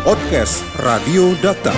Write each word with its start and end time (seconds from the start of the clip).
Podcast 0.00 0.64
Radio 0.80 1.36
Data. 1.44 1.76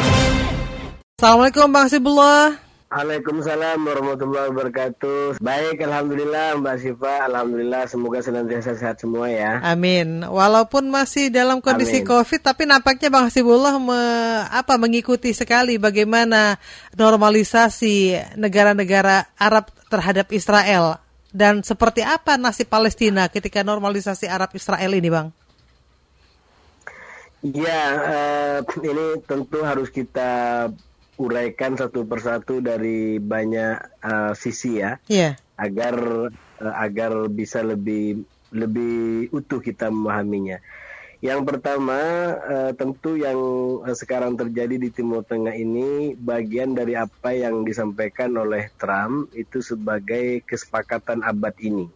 Assalamualaikum 1.19 1.67
Bang 1.75 1.91
Sibullah. 1.91 2.55
Waalaikumsalam 2.87 3.83
warahmatullahi 3.83 4.47
wabarakatuh. 4.55 5.43
Baik, 5.43 5.83
alhamdulillah 5.83 6.55
Mbak 6.63 6.77
Siva, 6.79 7.27
alhamdulillah 7.27 7.91
semoga 7.91 8.23
senantiasa 8.23 8.79
sehat 8.79 9.03
semua 9.03 9.27
ya. 9.27 9.59
Amin. 9.67 10.23
Walaupun 10.23 10.87
masih 10.87 11.35
dalam 11.35 11.59
kondisi 11.59 12.07
Amin. 12.07 12.15
Covid, 12.15 12.47
tapi 12.47 12.63
nampaknya 12.63 13.11
Bang 13.11 13.27
Hasibullah 13.27 13.83
me, 13.83 14.03
apa 14.55 14.79
mengikuti 14.79 15.35
sekali 15.35 15.83
bagaimana 15.83 16.63
normalisasi 16.95 18.23
negara-negara 18.39 19.35
Arab 19.35 19.67
terhadap 19.91 20.31
Israel 20.31 21.03
dan 21.35 21.67
seperti 21.67 22.07
apa 22.07 22.39
nasib 22.39 22.71
Palestina 22.71 23.27
ketika 23.27 23.67
normalisasi 23.67 24.31
Arab 24.31 24.55
Israel 24.55 24.95
ini, 24.95 25.11
Bang? 25.11 25.35
Ya, 27.43 27.83
eh, 28.07 28.59
ini 28.87 29.19
tentu 29.27 29.67
harus 29.67 29.91
kita 29.91 30.71
uraikan 31.19 31.75
satu 31.75 32.07
persatu 32.07 32.63
dari 32.63 33.19
banyak 33.19 33.75
eh, 33.99 34.33
sisi 34.39 34.79
ya, 34.79 35.03
Iya. 35.11 35.35
agar 35.59 36.31
eh, 36.63 36.75
agar 36.87 37.27
bisa 37.27 37.67
lebih 37.67 38.23
lebih 38.55 39.27
utuh 39.35 39.59
kita 39.59 39.91
memahaminya. 39.91 40.63
Yang 41.23 41.41
pertama, 41.47 41.99
eh, 42.47 42.73
tentu 42.79 43.19
yang 43.19 43.39
sekarang 43.95 44.39
terjadi 44.39 44.79
di 44.79 44.91
Timur 44.95 45.27
Tengah 45.27 45.55
ini 45.55 46.15
bagian 46.19 46.75
dari 46.79 46.95
apa 46.95 47.35
yang 47.35 47.67
disampaikan 47.67 48.35
oleh 48.39 48.71
Trump 48.79 49.35
itu 49.35 49.63
sebagai 49.63 50.47
kesepakatan 50.47 51.27
abad 51.27 51.55
ini. 51.59 51.91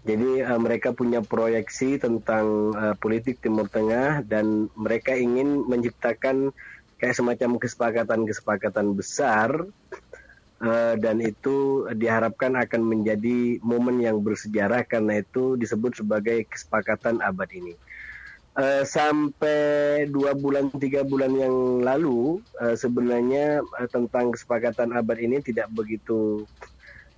Jadi 0.00 0.40
eh, 0.40 0.60
mereka 0.60 0.96
punya 0.96 1.20
proyeksi 1.20 2.00
tentang 2.00 2.72
eh, 2.72 2.94
politik 2.96 3.44
Timur 3.44 3.68
Tengah 3.68 4.24
dan 4.24 4.72
mereka 4.72 5.12
ingin 5.12 5.68
menciptakan 5.68 6.56
kayak 6.96 7.16
semacam 7.16 7.60
kesepakatan-kesepakatan 7.60 8.96
besar 8.96 9.68
eh, 10.64 10.94
dan 10.96 11.16
itu 11.20 11.88
diharapkan 11.92 12.56
akan 12.56 12.82
menjadi 12.84 13.60
momen 13.60 14.00
yang 14.00 14.20
bersejarah 14.24 14.88
karena 14.88 15.20
itu 15.20 15.60
disebut 15.60 16.00
sebagai 16.00 16.48
kesepakatan 16.48 17.20
abad 17.20 17.48
ini. 17.52 17.76
Eh, 18.60 18.82
sampai 18.82 20.04
dua 20.10 20.34
bulan 20.34 20.74
tiga 20.74 21.06
bulan 21.06 21.30
yang 21.38 21.86
lalu 21.86 22.42
eh, 22.58 22.74
sebenarnya 22.74 23.62
eh, 23.62 23.88
tentang 23.88 24.34
kesepakatan 24.34 24.90
abad 24.90 25.22
ini 25.22 25.38
tidak 25.38 25.70
begitu 25.70 26.44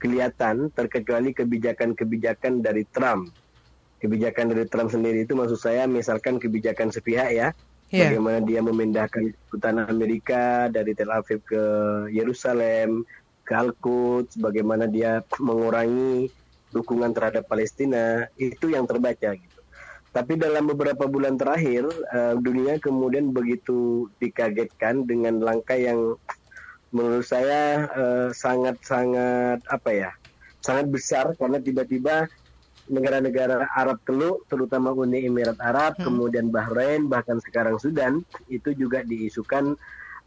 kelihatan 0.02 0.74
terkecuali 0.74 1.30
kebijakan-kebijakan 1.30 2.58
dari 2.58 2.82
Trump. 2.90 3.30
Kebijakan 4.02 4.50
dari 4.50 4.66
Trump 4.66 4.90
sendiri 4.90 5.22
itu 5.22 5.38
maksud 5.38 5.62
saya 5.62 5.86
misalkan 5.86 6.42
kebijakan 6.42 6.90
sepihak 6.90 7.30
ya. 7.30 7.48
Iya. 7.94 8.10
Bagaimana 8.10 8.42
dia 8.42 8.58
memindahkan 8.64 9.30
hutan 9.54 9.78
Amerika 9.86 10.66
dari 10.66 10.96
Tel 10.98 11.14
Aviv 11.14 11.44
ke 11.46 11.62
Yerusalem, 12.10 13.06
ke 13.46 13.52
Al-Quds, 13.54 14.42
bagaimana 14.42 14.90
dia 14.90 15.22
mengurangi 15.38 16.26
dukungan 16.72 17.12
terhadap 17.12 17.46
Palestina, 17.46 18.26
itu 18.40 18.72
yang 18.72 18.88
terbaca 18.88 19.36
gitu. 19.36 19.60
Tapi 20.12 20.36
dalam 20.36 20.68
beberapa 20.68 21.04
bulan 21.08 21.36
terakhir, 21.36 21.88
eh, 21.88 22.34
dunia 22.40 22.80
kemudian 22.80 23.32
begitu 23.32 24.08
dikagetkan 24.20 25.04
dengan 25.04 25.40
langkah 25.40 25.76
yang 25.76 26.16
menurut 26.92 27.24
saya 27.24 27.88
eh, 27.88 28.28
sangat-sangat 28.30 29.64
apa 29.66 29.90
ya, 29.90 30.10
sangat 30.60 30.86
besar 30.92 31.32
karena 31.40 31.58
tiba-tiba 31.58 32.28
negara-negara 32.86 33.64
Arab 33.78 34.02
Teluk, 34.04 34.44
terutama 34.50 34.90
Uni 34.92 35.24
Emirat 35.24 35.56
Arab, 35.62 35.96
kemudian 36.02 36.50
Bahrain, 36.52 37.06
bahkan 37.06 37.38
sekarang 37.40 37.78
Sudan, 37.78 38.20
itu 38.50 38.74
juga 38.76 39.00
diisukan 39.06 39.72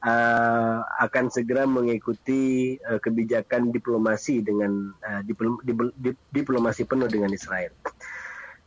eh, 0.05 0.77
akan 0.81 1.25
segera 1.29 1.67
mengikuti 1.69 2.75
eh, 2.79 2.99
kebijakan 2.99 3.69
diplomasi 3.69 4.41
dengan 4.41 4.91
eh, 5.05 5.21
diplom- 5.27 5.61
dipl- 5.61 5.93
dip- 5.99 6.23
diplomasi 6.31 6.87
penuh 6.89 7.11
dengan 7.11 7.29
Israel. 7.31 7.75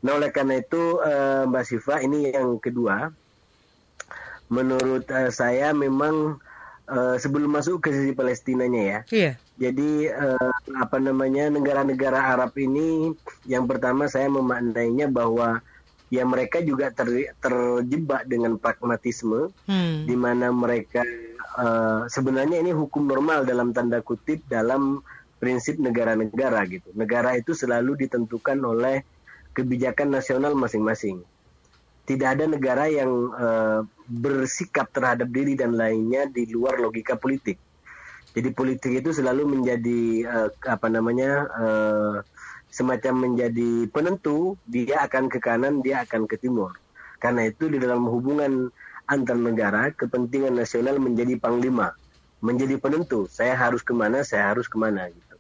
Nah, 0.05 0.15
oleh 0.15 0.31
karena 0.31 0.63
itu 0.63 1.03
eh, 1.03 1.43
Mbak 1.51 1.65
Siva 1.67 1.99
ini 2.05 2.31
yang 2.31 2.63
kedua, 2.63 3.11
menurut 4.49 5.05
saya 5.29 5.77
memang 5.77 6.41
eh, 6.89 7.17
sebelum 7.17 7.53
masuk 7.53 7.81
ke 7.81 7.93
sisi 7.93 8.13
Palestinanya 8.13 8.83
ya, 8.83 8.99
Iya. 9.09 9.33
jadi 9.57 9.91
eh, 10.11 10.51
apa 10.75 10.97
namanya 10.97 11.49
negara-negara 11.49 12.33
Arab 12.33 12.57
ini 12.57 13.13
yang 13.45 13.65
pertama 13.65 14.09
saya 14.09 14.27
memaknainya 14.27 15.07
bahwa 15.07 15.61
ya 16.09 16.25
mereka 16.25 16.59
juga 16.61 16.89
ter- 16.89 17.37
terjebak 17.37 18.25
dengan 18.25 18.57
pragmatisme 18.57 19.53
Hmm. 19.65 20.09
di 20.09 20.17
mana 20.17 20.49
mereka 20.49 21.05
eh, 21.59 22.01
sebenarnya 22.07 22.59
ini 22.59 22.73
hukum 22.73 23.05
normal 23.05 23.45
dalam 23.45 23.71
tanda 23.71 24.01
kutip 24.01 24.41
dalam 24.47 25.05
prinsip 25.39 25.79
negara-negara 25.79 26.67
gitu. 26.67 26.91
Negara 26.95 27.35
itu 27.35 27.55
selalu 27.55 27.95
ditentukan 28.01 28.59
oleh 28.59 29.07
kebijakan 29.53 30.11
nasional 30.11 30.55
masing-masing. 30.55 31.23
Tidak 32.07 32.25
ada 32.27 32.47
negara 32.47 32.87
yang 32.87 33.11
eh, 33.35 33.81
bersikap 34.09 34.89
terhadap 34.89 35.29
diri 35.29 35.53
dan 35.53 35.77
lainnya 35.77 36.25
di 36.27 36.49
luar 36.49 36.81
logika 36.81 37.21
politik. 37.21 37.61
Jadi 38.33 38.49
politik 38.57 38.93
itu 39.05 39.13
selalu 39.13 39.45
menjadi 39.45 40.01
eh, 40.25 40.49
apa 40.69 40.89
namanya 40.89 41.31
eh, 41.49 42.17
semacam 42.69 43.29
menjadi 43.29 43.89
penentu 43.89 44.57
dia 44.69 45.05
akan 45.05 45.29
ke 45.33 45.39
kanan 45.41 45.85
dia 45.85 46.05
akan 46.09 46.25
ke 46.25 46.41
timur. 46.41 46.73
Karena 47.21 47.49
itu 47.49 47.69
di 47.69 47.77
dalam 47.77 48.09
hubungan 48.09 48.73
antar 49.09 49.37
negara 49.37 49.93
kepentingan 49.93 50.57
nasional 50.57 51.01
menjadi 51.01 51.41
panglima, 51.41 51.97
menjadi 52.41 52.77
penentu. 52.81 53.29
Saya 53.29 53.57
harus 53.57 53.81
ke 53.85 53.97
mana, 53.97 54.25
saya 54.25 54.53
harus 54.53 54.69
ke 54.69 54.77
mana 54.77 55.09
gitu. 55.09 55.37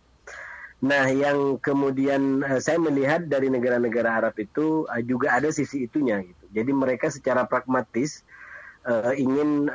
Nah, 0.78 1.10
yang 1.10 1.56
kemudian 1.60 2.44
eh, 2.44 2.60
saya 2.60 2.76
melihat 2.76 3.24
dari 3.24 3.48
negara-negara 3.48 4.20
Arab 4.24 4.34
itu 4.36 4.84
juga 5.04 5.36
ada 5.40 5.48
sisi 5.54 5.88
itunya 5.88 6.20
gitu. 6.20 6.44
Jadi 6.52 6.70
mereka 6.72 7.12
secara 7.12 7.44
pragmatis 7.44 8.24
eh, 8.88 9.12
ingin 9.20 9.68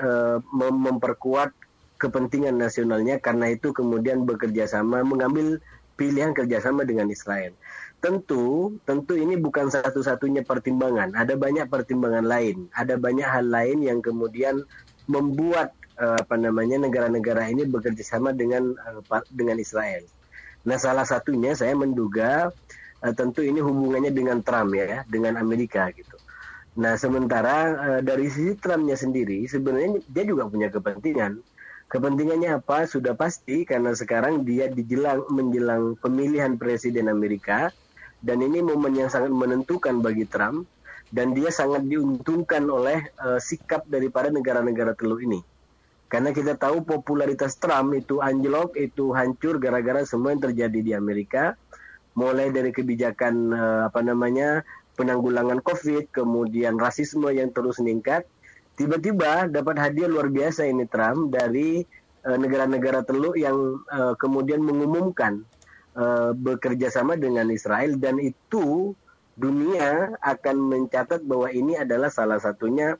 mem- 0.59 0.81
memperkuat 0.89 1.53
kepentingan 2.01 2.59
nasionalnya 2.59 3.15
karena 3.23 3.55
itu 3.55 3.71
kemudian 3.71 4.27
bekerja 4.27 4.67
sama 4.67 5.05
mengambil 5.07 5.61
pilihan 5.95 6.33
kerjasama 6.35 6.83
dengan 6.83 7.07
Israel. 7.07 7.53
Tentu, 8.03 8.75
tentu 8.83 9.15
ini 9.15 9.39
bukan 9.39 9.71
satu-satunya 9.71 10.43
pertimbangan. 10.43 11.15
Ada 11.15 11.39
banyak 11.39 11.71
pertimbangan 11.71 12.25
lain. 12.27 12.67
Ada 12.75 12.99
banyak 12.99 13.23
hal 13.23 13.47
lain 13.47 13.79
yang 13.87 13.99
kemudian 14.03 14.59
membuat 15.07 15.71
eh, 16.01 16.17
apa 16.19 16.35
namanya 16.35 16.83
negara-negara 16.83 17.47
ini 17.47 17.63
bekerja 17.69 18.03
sama 18.03 18.35
dengan 18.35 18.75
pa- 19.07 19.27
dengan 19.31 19.55
Israel. 19.61 20.03
Nah, 20.67 20.77
salah 20.79 21.07
satunya 21.07 21.55
saya 21.55 21.71
menduga 21.79 22.51
eh, 23.05 23.13
tentu 23.15 23.39
ini 23.45 23.63
hubungannya 23.63 24.11
dengan 24.11 24.43
Trump 24.43 24.75
ya, 24.75 25.07
dengan 25.07 25.39
Amerika 25.39 25.87
gitu. 25.95 26.12
Nah, 26.73 26.97
sementara 26.97 27.55
eh, 27.69 28.01
dari 28.01 28.25
sisi 28.33 28.57
Trumpnya 28.57 28.97
sendiri 28.97 29.45
sebenarnya 29.45 30.01
dia 30.09 30.23
juga 30.25 30.49
punya 30.49 30.73
kepentingan. 30.73 31.37
Kepentingannya 31.85 32.57
apa? 32.57 32.89
Sudah 32.89 33.13
pasti 33.13 33.61
karena 33.69 33.93
sekarang 33.93 34.41
dia 34.41 34.65
dijelang 34.65 35.29
menjelang 35.29 35.93
pemilihan 36.01 36.57
presiden 36.57 37.05
Amerika 37.05 37.69
dan 38.25 38.41
ini 38.41 38.65
momen 38.65 38.97
yang 38.97 39.13
sangat 39.13 39.29
menentukan 39.29 40.01
bagi 40.01 40.25
Trump 40.25 40.65
dan 41.13 41.37
dia 41.37 41.53
sangat 41.53 41.85
diuntungkan 41.85 42.65
oleh 42.65 43.05
eh, 43.05 43.37
sikap 43.37 43.85
daripada 43.85 44.33
negara-negara 44.33 44.97
teluk 44.97 45.21
ini. 45.21 45.45
Karena 46.09 46.33
kita 46.33 46.57
tahu 46.57 46.85
popularitas 46.85 47.57
Trump 47.57 47.93
itu 47.93 48.21
anjlok, 48.21 48.77
itu 48.77 49.13
hancur 49.13 49.57
gara-gara 49.61 50.05
semua 50.05 50.33
yang 50.33 50.45
terjadi 50.45 50.79
di 50.81 50.91
Amerika, 50.93 51.57
mulai 52.17 52.49
dari 52.49 52.73
kebijakan 52.73 53.33
eh, 53.53 53.81
apa 53.93 54.01
namanya 54.01 54.65
penanggulangan 54.93 55.59
COVID, 55.65 56.13
kemudian 56.13 56.77
rasisme 56.77 57.29
yang 57.33 57.49
terus 57.49 57.81
meningkat. 57.81 58.25
Tiba-tiba 58.73 59.49
dapat 59.49 59.77
hadiah 59.77 60.09
luar 60.09 60.33
biasa 60.33 60.65
ini 60.65 60.89
Trump 60.89 61.29
dari 61.29 61.85
eh, 62.25 62.37
negara-negara 62.37 63.05
teluk 63.05 63.37
yang 63.37 63.81
eh, 63.93 64.13
kemudian 64.17 64.65
mengumumkan 64.65 65.45
eh, 65.93 66.31
bekerja 66.33 66.89
sama 66.89 67.13
dengan 67.13 67.53
Israel 67.53 67.97
dan 68.01 68.17
itu 68.17 68.97
dunia 69.33 70.13
akan 70.21 70.57
mencatat 70.69 71.25
bahwa 71.25 71.49
ini 71.49 71.77
adalah 71.77 72.09
salah 72.09 72.37
satunya 72.41 72.97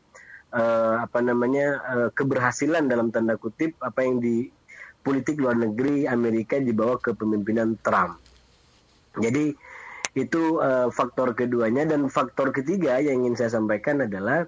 eh, 0.53 0.95
apa 1.01 1.19
namanya 1.21 1.67
eh, 1.81 2.09
keberhasilan 2.13 2.85
dalam 2.85 3.09
tanda 3.09 3.37
kutip 3.37 3.73
apa 3.81 4.05
yang 4.05 4.21
di 4.21 4.49
politik 5.03 5.41
luar 5.41 5.57
negeri 5.57 6.05
Amerika 6.05 6.57
di 6.61 6.71
bawah 6.71 7.01
kepemimpinan 7.01 7.75
Trump. 7.83 8.17
Jadi 9.19 9.53
itu 10.13 10.61
eh, 10.61 10.87
faktor 10.93 11.33
keduanya 11.33 11.89
dan 11.89 12.05
faktor 12.05 12.53
ketiga 12.53 13.01
yang 13.01 13.25
ingin 13.25 13.33
saya 13.33 13.57
sampaikan 13.57 14.05
adalah 14.05 14.45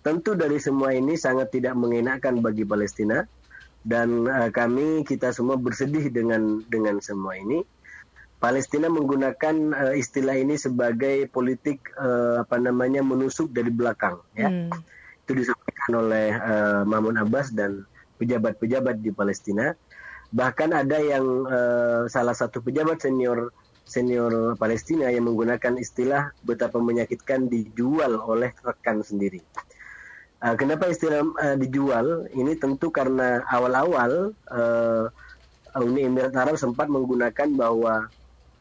tentu 0.00 0.32
dari 0.34 0.56
semua 0.56 0.96
ini 0.96 1.20
sangat 1.20 1.52
tidak 1.52 1.76
mengenakan 1.76 2.40
bagi 2.40 2.64
Palestina 2.64 3.20
dan 3.84 4.24
eh, 4.24 4.48
kami 4.48 5.04
kita 5.04 5.36
semua 5.36 5.60
bersedih 5.60 6.08
dengan 6.08 6.64
dengan 6.66 6.98
semua 7.04 7.36
ini. 7.36 7.60
Palestina 8.42 8.90
menggunakan 8.90 9.54
uh, 9.70 9.94
istilah 9.94 10.34
ini 10.34 10.58
sebagai 10.58 11.30
politik 11.30 11.94
uh, 11.94 12.42
apa 12.42 12.58
namanya 12.58 12.98
menusuk 12.98 13.54
dari 13.54 13.70
belakang 13.70 14.18
ya. 14.34 14.50
Hmm. 14.50 14.66
Itu 15.22 15.38
disampaikan 15.38 15.92
oleh 15.94 16.34
uh, 16.34 16.82
Mahmud 16.82 17.22
Abbas 17.22 17.54
dan 17.54 17.86
pejabat-pejabat 18.18 18.98
di 18.98 19.14
Palestina. 19.14 19.70
Bahkan 20.34 20.74
ada 20.74 20.98
yang 20.98 21.46
uh, 21.46 22.10
salah 22.10 22.34
satu 22.34 22.58
pejabat 22.66 23.06
senior 23.06 23.54
senior 23.84 24.54
Palestina 24.56 25.10
yang 25.10 25.28
menggunakan 25.28 25.76
istilah 25.76 26.32
betapa 26.46 26.78
menyakitkan 26.78 27.50
dijual 27.50 28.18
oleh 28.22 28.54
rekan 28.62 29.02
sendiri. 29.02 29.42
Uh, 30.42 30.58
kenapa 30.58 30.90
istilah 30.90 31.22
uh, 31.22 31.56
dijual? 31.58 32.26
Ini 32.34 32.58
tentu 32.58 32.90
karena 32.90 33.46
awal-awal 33.46 34.34
uh, 34.50 35.06
Uni 35.78 36.04
Emirat 36.04 36.34
Arab 36.34 36.58
sempat 36.58 36.90
menggunakan 36.90 37.48
bahwa 37.54 38.10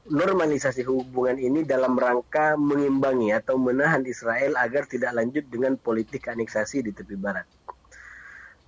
normalisasi 0.07 0.85
hubungan 0.85 1.37
ini 1.37 1.61
dalam 1.65 1.97
rangka 1.97 2.57
mengimbangi 2.57 3.33
atau 3.33 3.57
menahan 3.57 4.01
Israel 4.05 4.57
agar 4.57 4.89
tidak 4.89 5.13
lanjut 5.13 5.45
dengan 5.49 5.77
politik 5.77 6.29
aneksasi 6.29 6.85
di 6.85 6.91
tepi 6.93 7.17
barat. 7.17 7.45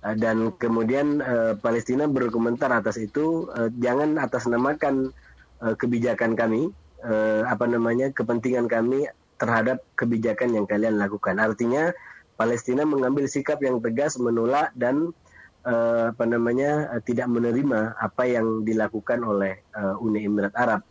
Dan 0.04 0.52
kemudian 0.60 1.24
uh, 1.24 1.56
Palestina 1.56 2.04
berkomentar 2.04 2.68
atas 2.68 3.00
itu, 3.00 3.48
uh, 3.56 3.72
jangan 3.80 4.20
atas 4.20 4.44
namakan 4.44 5.16
uh, 5.64 5.74
kebijakan 5.74 6.36
kami, 6.36 6.68
uh, 7.00 7.48
apa 7.48 7.64
namanya 7.64 8.12
kepentingan 8.12 8.68
kami 8.68 9.08
terhadap 9.40 9.80
kebijakan 9.96 10.52
yang 10.52 10.68
kalian 10.68 11.00
lakukan. 11.00 11.40
Artinya 11.40 11.90
Palestina 12.36 12.84
mengambil 12.84 13.24
sikap 13.24 13.64
yang 13.64 13.80
tegas 13.80 14.20
menolak 14.20 14.70
dan 14.76 15.16
uh, 15.64 16.12
apa 16.12 16.24
namanya 16.28 16.92
uh, 16.92 17.00
tidak 17.00 17.26
menerima 17.32 17.96
apa 17.96 18.28
yang 18.28 18.62
dilakukan 18.62 19.24
oleh 19.24 19.64
uh, 19.72 19.96
Uni 19.98 20.28
Emirat 20.28 20.52
Arab 20.54 20.84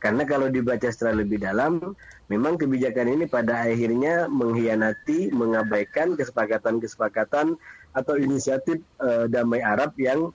karena 0.00 0.24
kalau 0.24 0.48
dibaca 0.48 0.88
secara 0.88 1.12
lebih 1.12 1.44
dalam, 1.44 1.92
memang 2.32 2.56
kebijakan 2.56 3.20
ini 3.20 3.28
pada 3.28 3.68
akhirnya 3.68 4.32
mengkhianati, 4.32 5.28
mengabaikan 5.28 6.16
kesepakatan-kesepakatan 6.16 7.60
atau 7.92 8.14
inisiatif 8.16 8.80
uh, 8.96 9.28
damai 9.28 9.60
Arab 9.60 9.92
yang 10.00 10.32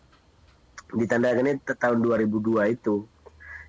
ditandatangani 0.94 1.58
tahun 1.66 1.98
2002 1.98 2.78
itu, 2.78 3.10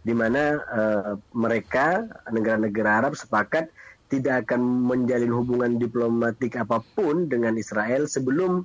di 0.07 0.15
mana 0.15 0.63
uh, 0.63 1.13
mereka 1.35 2.07
negara-negara 2.31 3.03
Arab 3.03 3.19
sepakat 3.19 3.67
tidak 4.07 4.47
akan 4.47 4.63
menjalin 4.87 5.35
hubungan 5.35 5.83
diplomatik 5.83 6.55
apa 6.55 6.79
pun 6.95 7.27
dengan 7.27 7.59
Israel 7.59 8.07
sebelum 8.07 8.63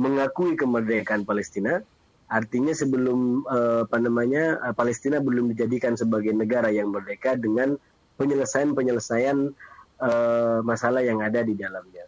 mengakui 0.00 0.56
kemerdekaan 0.56 1.28
Palestina 1.28 1.84
Artinya 2.28 2.76
sebelum 2.76 3.48
uh, 3.48 3.88
apa 3.88 3.96
namanya 3.96 4.60
uh, 4.60 4.74
Palestina 4.76 5.16
belum 5.16 5.48
dijadikan 5.56 5.96
sebagai 5.96 6.36
negara 6.36 6.68
yang 6.68 6.92
merdeka 6.92 7.40
dengan 7.40 7.80
penyelesaian-penyelesaian 8.20 9.48
uh, 9.96 10.60
masalah 10.60 11.00
yang 11.00 11.24
ada 11.24 11.40
di 11.40 11.56
dalamnya. 11.56 12.04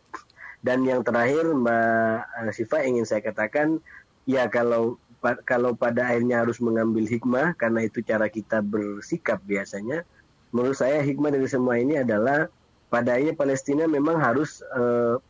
Dan 0.60 0.84
yang 0.84 1.00
terakhir 1.00 1.48
Mbak 1.48 2.52
Siva 2.52 2.84
ingin 2.84 3.08
saya 3.08 3.24
katakan 3.24 3.80
ya 4.28 4.44
kalau 4.52 5.00
kalau 5.44 5.76
pada 5.76 6.08
akhirnya 6.08 6.40
harus 6.40 6.58
mengambil 6.64 7.04
hikmah 7.04 7.52
karena 7.60 7.84
itu 7.84 8.00
cara 8.00 8.26
kita 8.32 8.64
bersikap 8.64 9.40
biasanya. 9.44 10.02
Menurut 10.50 10.80
saya 10.80 11.04
hikmah 11.04 11.30
dari 11.30 11.46
semua 11.46 11.78
ini 11.78 12.00
adalah 12.00 12.50
pada 12.90 13.14
akhirnya 13.14 13.38
Palestina 13.38 13.84
memang 13.86 14.18
harus 14.18 14.64
uh, 14.74 15.20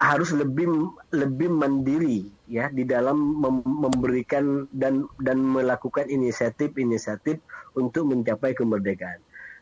harus 0.00 0.32
lebih 0.32 0.88
lebih 1.12 1.52
mandiri 1.52 2.32
ya 2.48 2.72
di 2.72 2.88
dalam 2.88 3.36
mem 3.36 3.60
memberikan 3.60 4.64
dan 4.72 5.04
dan 5.20 5.44
melakukan 5.44 6.08
inisiatif-inisiatif 6.08 7.36
untuk 7.76 8.08
mencapai 8.08 8.56
kemerdekaan. 8.56 9.20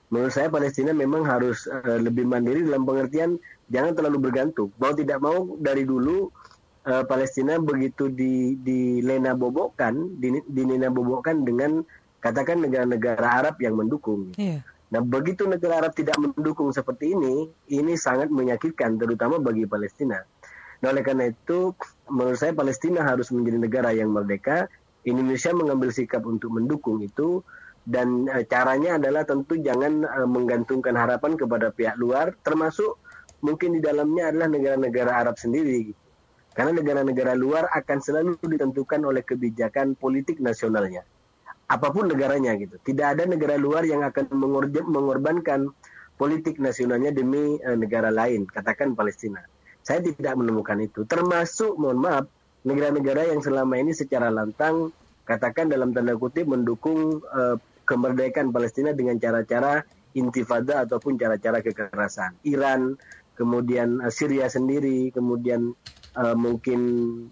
Menurut 0.09 0.33
saya 0.33 0.49
Palestina 0.49 0.95
memang 0.95 1.27
harus 1.27 1.67
uh, 1.67 1.99
lebih 1.99 2.25
mandiri 2.25 2.63
dalam 2.63 2.87
pengertian 2.87 3.37
jangan 3.69 3.99
terlalu 3.99 4.31
bergantung. 4.31 4.71
Mau 4.79 4.95
tidak 4.95 5.19
mau 5.19 5.59
dari 5.59 5.83
dulu 5.83 6.31
uh, 6.89 7.05
Palestina 7.05 7.61
begitu 7.61 8.09
di 8.09 8.57
di 8.57 9.05
lena 9.05 9.37
bobokkan, 9.37 10.17
di, 10.17 10.41
di 10.49 10.63
lena 10.65 10.89
bobokkan 10.89 11.45
dengan 11.45 11.85
katakan 12.25 12.65
negara-negara 12.65 13.45
Arab 13.45 13.61
yang 13.61 13.77
mendukung. 13.77 14.33
Yeah. 14.41 14.65
Nah, 14.89 15.05
begitu 15.05 15.45
negara 15.45 15.85
Arab 15.85 15.93
tidak 15.93 16.17
mendukung 16.17 16.73
seperti 16.73 17.13
ini, 17.13 17.53
ini 17.69 17.93
sangat 17.95 18.33
menyakitkan, 18.33 18.97
terutama 18.97 19.37
bagi 19.37 19.69
Palestina. 19.69 20.25
Nah, 20.81 20.89
oleh 20.89 21.05
karena 21.05 21.29
itu, 21.29 21.77
menurut 22.09 22.41
saya 22.41 22.57
Palestina 22.57 23.05
harus 23.05 23.29
menjadi 23.29 23.59
negara 23.61 23.91
yang 23.93 24.09
merdeka. 24.09 24.65
Indonesia 25.05 25.53
mengambil 25.53 25.93
sikap 25.93 26.25
untuk 26.25 26.57
mendukung 26.57 27.05
itu, 27.05 27.45
dan 27.85 28.33
e, 28.33 28.49
caranya 28.49 28.97
adalah 28.97 29.29
tentu 29.29 29.61
jangan 29.61 30.09
e, 30.09 30.21
menggantungkan 30.25 30.97
harapan 30.97 31.37
kepada 31.37 31.69
pihak 31.69 32.01
luar, 32.01 32.33
termasuk 32.41 32.97
mungkin 33.45 33.77
di 33.77 33.81
dalamnya 33.85 34.33
adalah 34.33 34.49
negara-negara 34.49 35.13
Arab 35.21 35.37
sendiri. 35.37 35.93
Karena 36.59 36.75
negara-negara 36.75 37.39
luar 37.39 37.71
akan 37.71 37.99
selalu 38.03 38.35
ditentukan 38.43 39.07
oleh 39.07 39.23
kebijakan 39.23 39.95
politik 39.95 40.43
nasionalnya 40.43 41.07
apa 41.69 41.93
pun 41.93 42.09
negaranya 42.09 42.57
gitu. 42.57 42.81
Tidak 42.81 43.07
ada 43.07 43.29
negara 43.29 43.61
luar 43.61 43.85
yang 43.85 44.01
akan 44.01 44.33
mengorbankan 44.89 45.69
politik 46.17 46.57
nasionalnya 46.57 47.13
demi 47.13 47.61
uh, 47.61 47.77
negara 47.77 48.09
lain, 48.09 48.49
katakan 48.49 48.97
Palestina. 48.97 49.45
Saya 49.85 50.01
tidak 50.01 50.35
menemukan 50.35 50.81
itu. 50.81 51.05
Termasuk, 51.05 51.77
mohon 51.77 52.01
maaf, 52.01 52.25
negara-negara 52.65 53.31
yang 53.31 53.45
selama 53.45 53.77
ini 53.79 53.93
secara 53.93 54.33
lantang, 54.33 54.91
katakan 55.29 55.69
dalam 55.69 55.93
tanda 55.93 56.17
kutip 56.17 56.49
mendukung 56.49 57.21
uh, 57.29 57.61
kemerdekaan 57.85 58.49
Palestina 58.49 58.97
dengan 58.97 59.21
cara-cara 59.21 59.85
intifada 60.17 60.89
ataupun 60.89 61.21
cara-cara 61.21 61.61
kekerasan. 61.61 62.41
Iran, 62.49 62.97
kemudian 63.37 64.01
uh, 64.01 64.13
Syria 64.13 64.49
sendiri, 64.49 65.13
kemudian 65.13 65.77
uh, 66.19 66.35
mungkin 66.35 66.81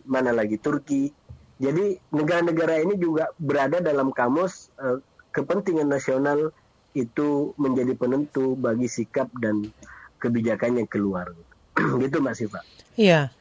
mana 0.06 0.30
lagi 0.30 0.62
Turki, 0.62 1.10
jadi 1.58 1.96
negara-negara 2.12 2.84
ini 2.84 2.94
juga 3.00 3.32
berada 3.40 3.82
dalam 3.82 4.12
kamus 4.12 4.70
uh, 4.78 5.02
kepentingan 5.32 5.88
nasional 5.88 6.52
itu 6.96 7.52
menjadi 7.60 7.92
penentu 7.92 8.56
bagi 8.56 8.88
sikap 8.88 9.28
dan 9.40 9.68
kebijakan 10.16 10.80
yang 10.80 10.88
keluar. 10.88 11.32
gitu 12.02 12.24
Mbak 12.24 12.34
Siva. 12.36 12.60
Iya. 12.96 13.32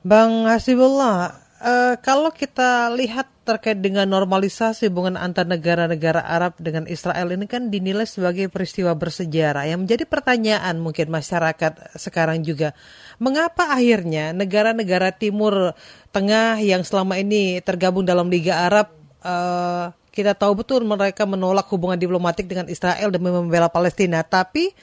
Bang 0.00 0.46
Hasibullah, 0.46 1.34
uh, 1.60 1.94
kalau 2.00 2.32
kita 2.32 2.90
lihat 2.96 3.28
terkait 3.44 3.78
dengan 3.78 4.08
normalisasi 4.08 4.88
hubungan 4.88 5.18
antar 5.20 5.44
negara-negara 5.44 6.22
Arab 6.22 6.56
dengan 6.58 6.86
Israel 6.86 7.34
ini 7.34 7.46
kan 7.50 7.68
dinilai 7.68 8.06
sebagai 8.08 8.48
peristiwa 8.48 8.94
bersejarah. 8.96 9.68
Yang 9.68 9.80
menjadi 9.86 10.04
pertanyaan 10.08 10.80
mungkin 10.80 11.12
masyarakat 11.12 11.96
sekarang 12.00 12.42
juga, 12.42 12.72
mengapa 13.20 13.70
akhirnya 13.74 14.32
negara-negara 14.32 15.12
Timur 15.14 15.76
Tengah 16.10 16.58
yang 16.58 16.82
selama 16.82 17.22
ini 17.22 17.62
tergabung 17.62 18.02
dalam 18.02 18.26
Liga 18.26 18.66
Arab 18.66 18.90
uh, 19.22 19.94
kita 20.10 20.34
tahu 20.34 20.58
betul 20.58 20.82
mereka 20.82 21.22
menolak 21.22 21.70
hubungan 21.70 21.94
diplomatik 21.94 22.50
dengan 22.50 22.66
Israel 22.66 23.14
demi 23.14 23.30
membela 23.30 23.70
Palestina, 23.70 24.26
tapi 24.26 24.74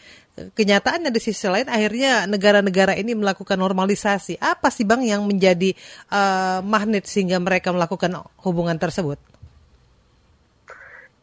kenyataannya 0.54 1.10
di 1.10 1.22
sisi 1.22 1.50
lain 1.50 1.66
akhirnya 1.66 2.30
negara-negara 2.30 2.94
ini 2.94 3.18
melakukan 3.18 3.58
normalisasi. 3.58 4.38
Apa 4.38 4.70
sih 4.70 4.86
bang 4.86 5.02
yang 5.02 5.26
menjadi 5.26 5.74
uh, 6.14 6.62
magnet 6.62 7.10
sehingga 7.10 7.42
mereka 7.42 7.74
melakukan 7.74 8.22
hubungan 8.46 8.78
tersebut? 8.78 9.18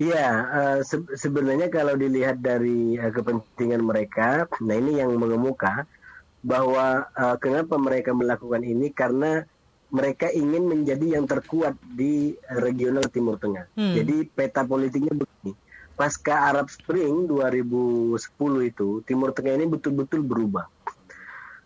Iya, 0.02 0.26
uh, 0.50 0.78
se 0.82 0.98
sebenarnya 1.14 1.70
kalau 1.70 1.94
dilihat 1.94 2.42
dari 2.42 2.98
uh, 2.98 3.14
kepentingan 3.14 3.78
mereka, 3.78 4.50
nah 4.58 4.74
ini 4.74 4.98
yang 4.98 5.14
mengemuka 5.14 5.86
bahwa 6.42 7.06
uh, 7.14 7.38
kenapa 7.38 7.78
mereka 7.78 8.10
melakukan 8.10 8.66
ini 8.66 8.90
karena 8.90 9.46
mereka 9.94 10.26
ingin 10.34 10.66
menjadi 10.66 11.14
yang 11.14 11.30
terkuat 11.30 11.78
di 11.94 12.34
regional 12.50 13.06
Timur 13.06 13.38
Tengah. 13.38 13.70
Hmm. 13.78 13.94
Jadi 13.94 14.26
peta 14.26 14.66
politiknya 14.66 15.14
begini 15.14 15.54
pasca 15.94 16.50
Arab 16.50 16.70
Spring 16.70 17.30
2010 17.30 18.18
itu 18.66 19.00
Timur 19.06 19.30
Tengah 19.30 19.54
ini 19.58 19.66
betul-betul 19.70 20.26
berubah 20.26 20.66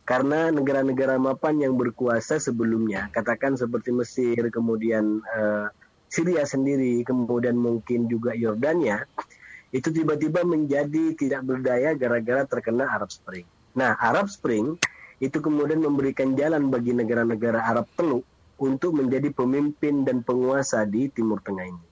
karena 0.09 0.49
negara-negara 0.49 1.21
mapan 1.21 1.61
yang 1.61 1.77
berkuasa 1.77 2.41
sebelumnya 2.41 3.13
katakan 3.13 3.57
seperti 3.57 3.93
Mesir 3.93 4.41
kemudian 4.49 5.21
uh, 5.37 5.69
Syria 6.09 6.49
sendiri 6.49 7.05
kemudian 7.05 7.57
mungkin 7.57 8.09
juga 8.09 8.33
Yordania 8.33 9.05
itu 9.69 9.93
tiba-tiba 9.93 10.49
menjadi 10.49 11.13
tidak 11.13 11.45
berdaya 11.45 11.93
gara-gara 11.93 12.49
terkena 12.49 12.89
Arab 12.89 13.13
Spring. 13.13 13.45
Nah, 13.77 13.93
Arab 14.01 14.33
Spring 14.33 14.81
itu 15.21 15.39
kemudian 15.45 15.83
memberikan 15.85 16.33
jalan 16.39 16.73
bagi 16.73 16.97
negara-negara 16.97 17.69
Arab 17.69 17.85
Teluk 17.93 18.25
untuk 18.59 18.97
menjadi 18.97 19.29
pemimpin 19.31 20.09
dan 20.09 20.25
penguasa 20.25 20.89
di 20.89 21.13
Timur 21.13 21.45
Tengah 21.45 21.67
ini. 21.69 21.88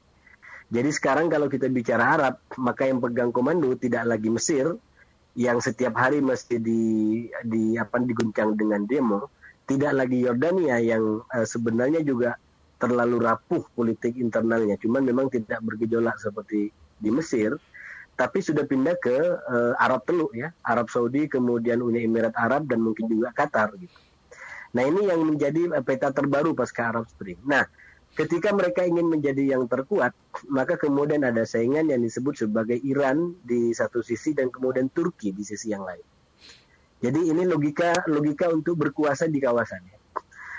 Jadi 0.66 0.90
sekarang 0.90 1.30
kalau 1.30 1.46
kita 1.46 1.70
bicara 1.70 2.18
Arab, 2.18 2.34
maka 2.58 2.90
yang 2.90 2.98
pegang 2.98 3.30
komando 3.30 3.70
tidak 3.78 4.02
lagi 4.02 4.26
Mesir 4.26 4.74
yang 5.38 5.62
setiap 5.62 5.94
hari 5.94 6.18
mesti 6.18 6.58
di 6.58 6.82
di 7.46 7.78
apa 7.78 8.02
diguncang 8.02 8.58
dengan 8.58 8.82
demo, 8.82 9.30
tidak 9.68 9.94
lagi 9.94 10.26
Yordania 10.26 10.82
yang 10.82 11.22
uh, 11.22 11.46
sebenarnya 11.46 12.02
juga 12.02 12.34
terlalu 12.82 13.22
rapuh 13.24 13.62
politik 13.72 14.18
internalnya, 14.18 14.74
cuman 14.80 15.06
memang 15.06 15.30
tidak 15.30 15.62
bergejolak 15.62 16.18
seperti 16.18 16.74
di 16.98 17.10
Mesir, 17.14 17.56
tapi 18.16 18.42
sudah 18.42 18.64
pindah 18.66 18.96
ke 18.98 19.16
uh, 19.46 19.72
Arab 19.78 20.02
Teluk 20.02 20.32
ya, 20.34 20.50
Arab 20.66 20.88
Saudi, 20.90 21.28
kemudian 21.28 21.78
Uni 21.84 22.04
Emirat 22.04 22.34
Arab 22.34 22.66
dan 22.66 22.82
mungkin 22.82 23.06
juga 23.06 23.30
Qatar 23.32 23.76
gitu. 23.78 23.96
Nah 24.74 24.82
ini 24.82 25.08
yang 25.08 25.24
menjadi 25.24 25.78
uh, 25.78 25.84
peta 25.84 26.10
terbaru 26.10 26.58
pasca 26.58 26.90
Arab 26.90 27.06
Spring. 27.06 27.38
Nah 27.44 27.64
ketika 28.16 28.48
mereka 28.56 28.82
ingin 28.82 29.12
menjadi 29.12 29.54
yang 29.54 29.68
terkuat, 29.68 30.16
maka 30.48 30.80
kemudian 30.80 31.20
ada 31.22 31.44
saingan 31.44 31.92
yang 31.92 32.00
disebut 32.00 32.48
sebagai 32.48 32.80
Iran 32.80 33.36
di 33.44 33.76
satu 33.76 34.00
sisi 34.00 34.32
dan 34.32 34.48
kemudian 34.48 34.88
Turki 34.88 35.36
di 35.36 35.44
sisi 35.44 35.70
yang 35.70 35.84
lain. 35.84 36.02
Jadi 37.04 37.28
ini 37.28 37.44
logika 37.44 38.08
logika 38.08 38.48
untuk 38.48 38.80
berkuasa 38.80 39.28
di 39.28 39.36
kawasannya. 39.36 39.96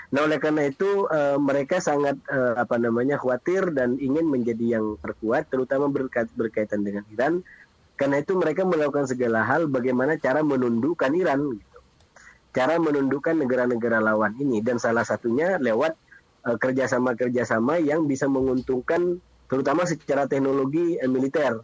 Nah 0.08 0.20
oleh 0.24 0.38
karena 0.40 0.70
itu 0.70 1.04
uh, 1.10 1.36
mereka 1.36 1.82
sangat 1.82 2.16
uh, 2.30 2.56
apa 2.56 2.78
namanya 2.78 3.18
khawatir 3.18 3.74
dan 3.74 3.98
ingin 3.98 4.24
menjadi 4.24 4.78
yang 4.78 4.96
terkuat, 5.02 5.50
terutama 5.50 5.90
berkait, 5.90 6.30
berkaitan 6.38 6.86
dengan 6.86 7.04
Iran. 7.12 7.42
Karena 7.98 8.22
itu 8.22 8.38
mereka 8.38 8.62
melakukan 8.62 9.10
segala 9.10 9.42
hal 9.42 9.66
bagaimana 9.66 10.14
cara 10.22 10.38
menundukkan 10.46 11.10
Iran, 11.18 11.58
gitu. 11.58 11.78
cara 12.54 12.78
menundukkan 12.78 13.34
negara-negara 13.34 13.98
lawan 13.98 14.38
ini 14.38 14.62
dan 14.62 14.78
salah 14.78 15.02
satunya 15.02 15.58
lewat 15.58 15.98
kerjasama-kerjasama 16.44 17.82
yang 17.82 18.06
bisa 18.06 18.30
menguntungkan, 18.30 19.18
terutama 19.48 19.88
secara 19.88 20.28
teknologi 20.28 21.00
uh, 21.00 21.10
militer. 21.10 21.60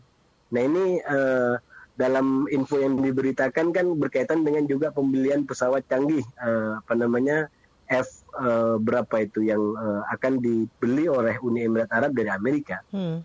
Nah 0.50 0.62
ini 0.62 0.98
uh, 1.04 1.56
dalam 1.94 2.50
info 2.50 2.82
yang 2.82 2.98
diberitakan 2.98 3.70
kan 3.70 3.86
berkaitan 3.94 4.42
dengan 4.42 4.66
juga 4.66 4.90
pembelian 4.90 5.46
pesawat 5.46 5.86
canggih, 5.86 6.26
uh, 6.42 6.82
apa 6.82 6.92
namanya 6.98 7.46
F 7.86 8.24
uh, 8.34 8.80
berapa 8.80 9.22
itu 9.22 9.44
yang 9.46 9.60
uh, 9.76 10.02
akan 10.10 10.40
dibeli 10.40 11.06
oleh 11.06 11.36
Uni 11.44 11.68
Emirat 11.68 11.92
Arab 11.92 12.16
dari 12.16 12.32
Amerika. 12.32 12.80
Hmm. 12.90 13.22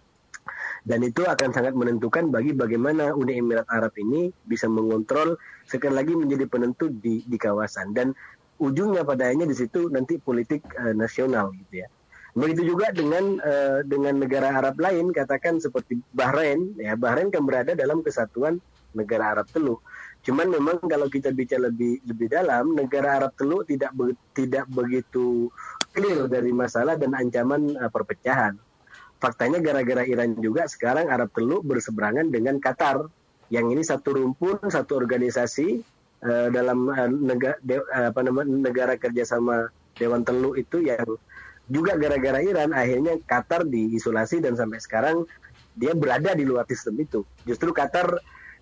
Dan 0.82 1.06
itu 1.06 1.22
akan 1.26 1.54
sangat 1.54 1.78
menentukan 1.78 2.34
bagi 2.34 2.58
bagaimana 2.58 3.14
Uni 3.14 3.38
Emirat 3.38 3.70
Arab 3.70 3.94
ini 4.02 4.34
bisa 4.50 4.66
mengontrol 4.66 5.38
sekali 5.70 5.94
lagi 5.94 6.14
menjadi 6.18 6.50
penentu 6.50 6.90
di 6.90 7.22
di 7.26 7.38
kawasan 7.38 7.94
dan 7.94 8.18
ujungnya 8.60 9.08
pada 9.08 9.32
akhirnya 9.32 9.48
di 9.48 9.58
situ 9.58 9.88
nanti 9.90 10.20
politik 10.20 10.64
uh, 10.76 10.94
nasional 10.94 11.56
gitu 11.66 11.84
ya. 11.84 11.90
Begitu 12.38 12.76
juga 12.76 12.94
dengan 12.94 13.42
uh, 13.42 13.82
dengan 13.82 14.22
negara 14.22 14.54
Arab 14.54 14.78
lain 14.78 15.10
katakan 15.10 15.58
seperti 15.58 15.98
Bahrain 16.14 16.78
ya 16.78 16.94
Bahrain 16.94 17.34
kan 17.34 17.42
berada 17.42 17.74
dalam 17.74 18.06
kesatuan 18.06 18.62
negara 18.94 19.34
Arab 19.34 19.50
Teluk 19.50 19.82
Cuman 20.20 20.52
memang 20.52 20.84
kalau 20.84 21.08
kita 21.08 21.32
bicara 21.32 21.72
lebih 21.72 22.04
lebih 22.04 22.28
dalam, 22.28 22.76
negara 22.76 23.24
Arab 23.24 23.32
Teluk 23.40 23.64
tidak 23.64 23.96
be, 23.96 24.12
tidak 24.36 24.68
begitu 24.68 25.48
clear 25.96 26.28
dari 26.28 26.52
masalah 26.52 27.00
dan 27.00 27.16
ancaman 27.16 27.80
uh, 27.80 27.88
perpecahan. 27.88 28.60
Faktanya 29.20 29.60
gara-gara 29.64 30.04
Iran 30.04 30.36
juga 30.40 30.68
sekarang 30.68 31.08
Arab 31.08 31.32
Teluk 31.32 31.64
berseberangan 31.64 32.28
dengan 32.32 32.60
Qatar, 32.60 33.08
yang 33.48 33.72
ini 33.72 33.84
satu 33.84 34.16
rumpun, 34.16 34.60
satu 34.68 35.00
organisasi 35.00 35.84
uh, 36.24 36.48
dalam 36.52 36.90
uh, 36.90 37.10
negara 37.10 37.58
de, 37.64 37.80
uh, 37.80 38.12
apa 38.12 38.20
namanya 38.24 38.50
negara 38.50 38.94
kerjasama 38.96 39.72
Dewan 40.00 40.24
Teluk 40.24 40.56
itu 40.56 40.84
yang 40.84 41.06
juga 41.70 41.94
gara-gara 41.96 42.42
Iran 42.42 42.74
akhirnya 42.74 43.22
Qatar 43.30 43.70
diisolasi 43.70 44.42
dan 44.42 44.58
sampai 44.58 44.82
sekarang 44.82 45.30
dia 45.78 45.94
berada 45.94 46.34
di 46.34 46.44
luar 46.44 46.66
sistem 46.66 46.98
itu. 47.00 47.22
Justru 47.46 47.72
Qatar 47.72 48.20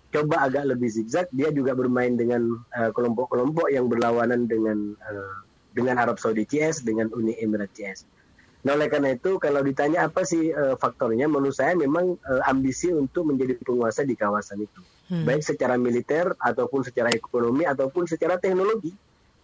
coba 0.08 0.48
agak 0.48 0.64
lebih 0.76 0.88
zigzag 0.88 1.28
dia 1.32 1.52
juga 1.52 1.76
bermain 1.76 2.16
dengan 2.16 2.56
eh, 2.76 2.90
kelompok-kelompok 2.96 3.68
uh, 3.68 3.72
yang 3.72 3.92
berlawanan 3.92 4.48
dengan 4.48 4.96
uh, 5.04 5.36
dengan 5.76 6.00
Arab 6.00 6.16
Saudi 6.16 6.48
CS 6.48 6.80
dengan 6.84 7.12
Uni 7.12 7.36
Emirat 7.36 7.72
CS. 7.76 8.08
Nah 8.64 8.74
oleh 8.74 8.88
karena 8.88 9.12
itu 9.14 9.36
kalau 9.36 9.60
ditanya 9.60 10.08
apa 10.08 10.24
sih 10.24 10.48
uh, 10.50 10.80
faktornya 10.80 11.28
menurut 11.28 11.54
saya 11.54 11.76
memang 11.76 12.16
uh, 12.24 12.42
ambisi 12.48 12.88
untuk 12.88 13.28
menjadi 13.28 13.60
penguasa 13.60 14.02
di 14.02 14.16
kawasan 14.16 14.64
itu 14.64 14.80
hmm. 15.08 15.24
baik 15.24 15.42
secara 15.42 15.74
militer 15.74 16.32
ataupun 16.38 16.84
secara 16.84 17.12
ekonomi 17.12 17.64
ataupun 17.64 18.06
secara 18.08 18.38
teknologi 18.38 18.94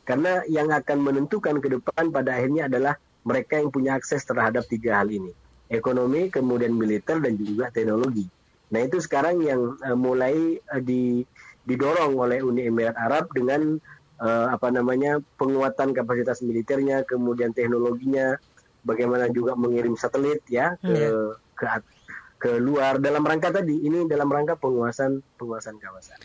karena 0.04 0.44
yang 0.47 0.68
akan 0.68 1.00
menentukan 1.00 1.59
ke 1.64 1.68
depan 1.80 2.12
pada 2.12 2.37
akhirnya 2.37 2.68
adalah 2.68 2.94
mereka 3.25 3.56
yang 3.56 3.73
punya 3.73 3.97
akses 3.97 4.25
terhadap 4.28 4.68
tiga 4.68 5.00
hal 5.00 5.09
ini 5.09 5.33
ekonomi 5.73 6.28
kemudian 6.28 6.75
militer 6.76 7.21
dan 7.21 7.35
juga 7.40 7.73
teknologi. 7.73 8.28
Nah 8.73 8.80
itu 8.85 9.00
sekarang 9.00 9.40
yang 9.44 9.76
uh, 9.80 9.97
mulai 9.97 10.59
uh, 10.73 10.83
di, 10.83 11.25
didorong 11.64 12.16
oleh 12.16 12.40
Uni 12.44 12.68
Emirat 12.68 12.97
Arab 12.99 13.30
dengan 13.33 13.78
uh, 14.21 14.47
apa 14.52 14.68
namanya 14.68 15.21
penguatan 15.40 15.97
kapasitas 15.97 16.40
militernya, 16.44 17.04
kemudian 17.06 17.54
teknologinya, 17.56 18.37
bagaimana 18.85 19.30
juga 19.33 19.56
mengirim 19.56 19.97
satelit 19.97 20.44
ya 20.49 20.76
ke 20.80 20.92
hmm. 20.92 21.33
ke 21.56 21.64
ke 22.44 22.60
luar 22.60 23.00
dalam 23.00 23.24
rangka 23.24 23.48
tadi 23.48 23.88
ini 23.88 24.04
dalam 24.04 24.28
rangka 24.28 24.60
penguasaan 24.60 25.24
penguasaan 25.40 25.80
kawasan. 25.80 26.20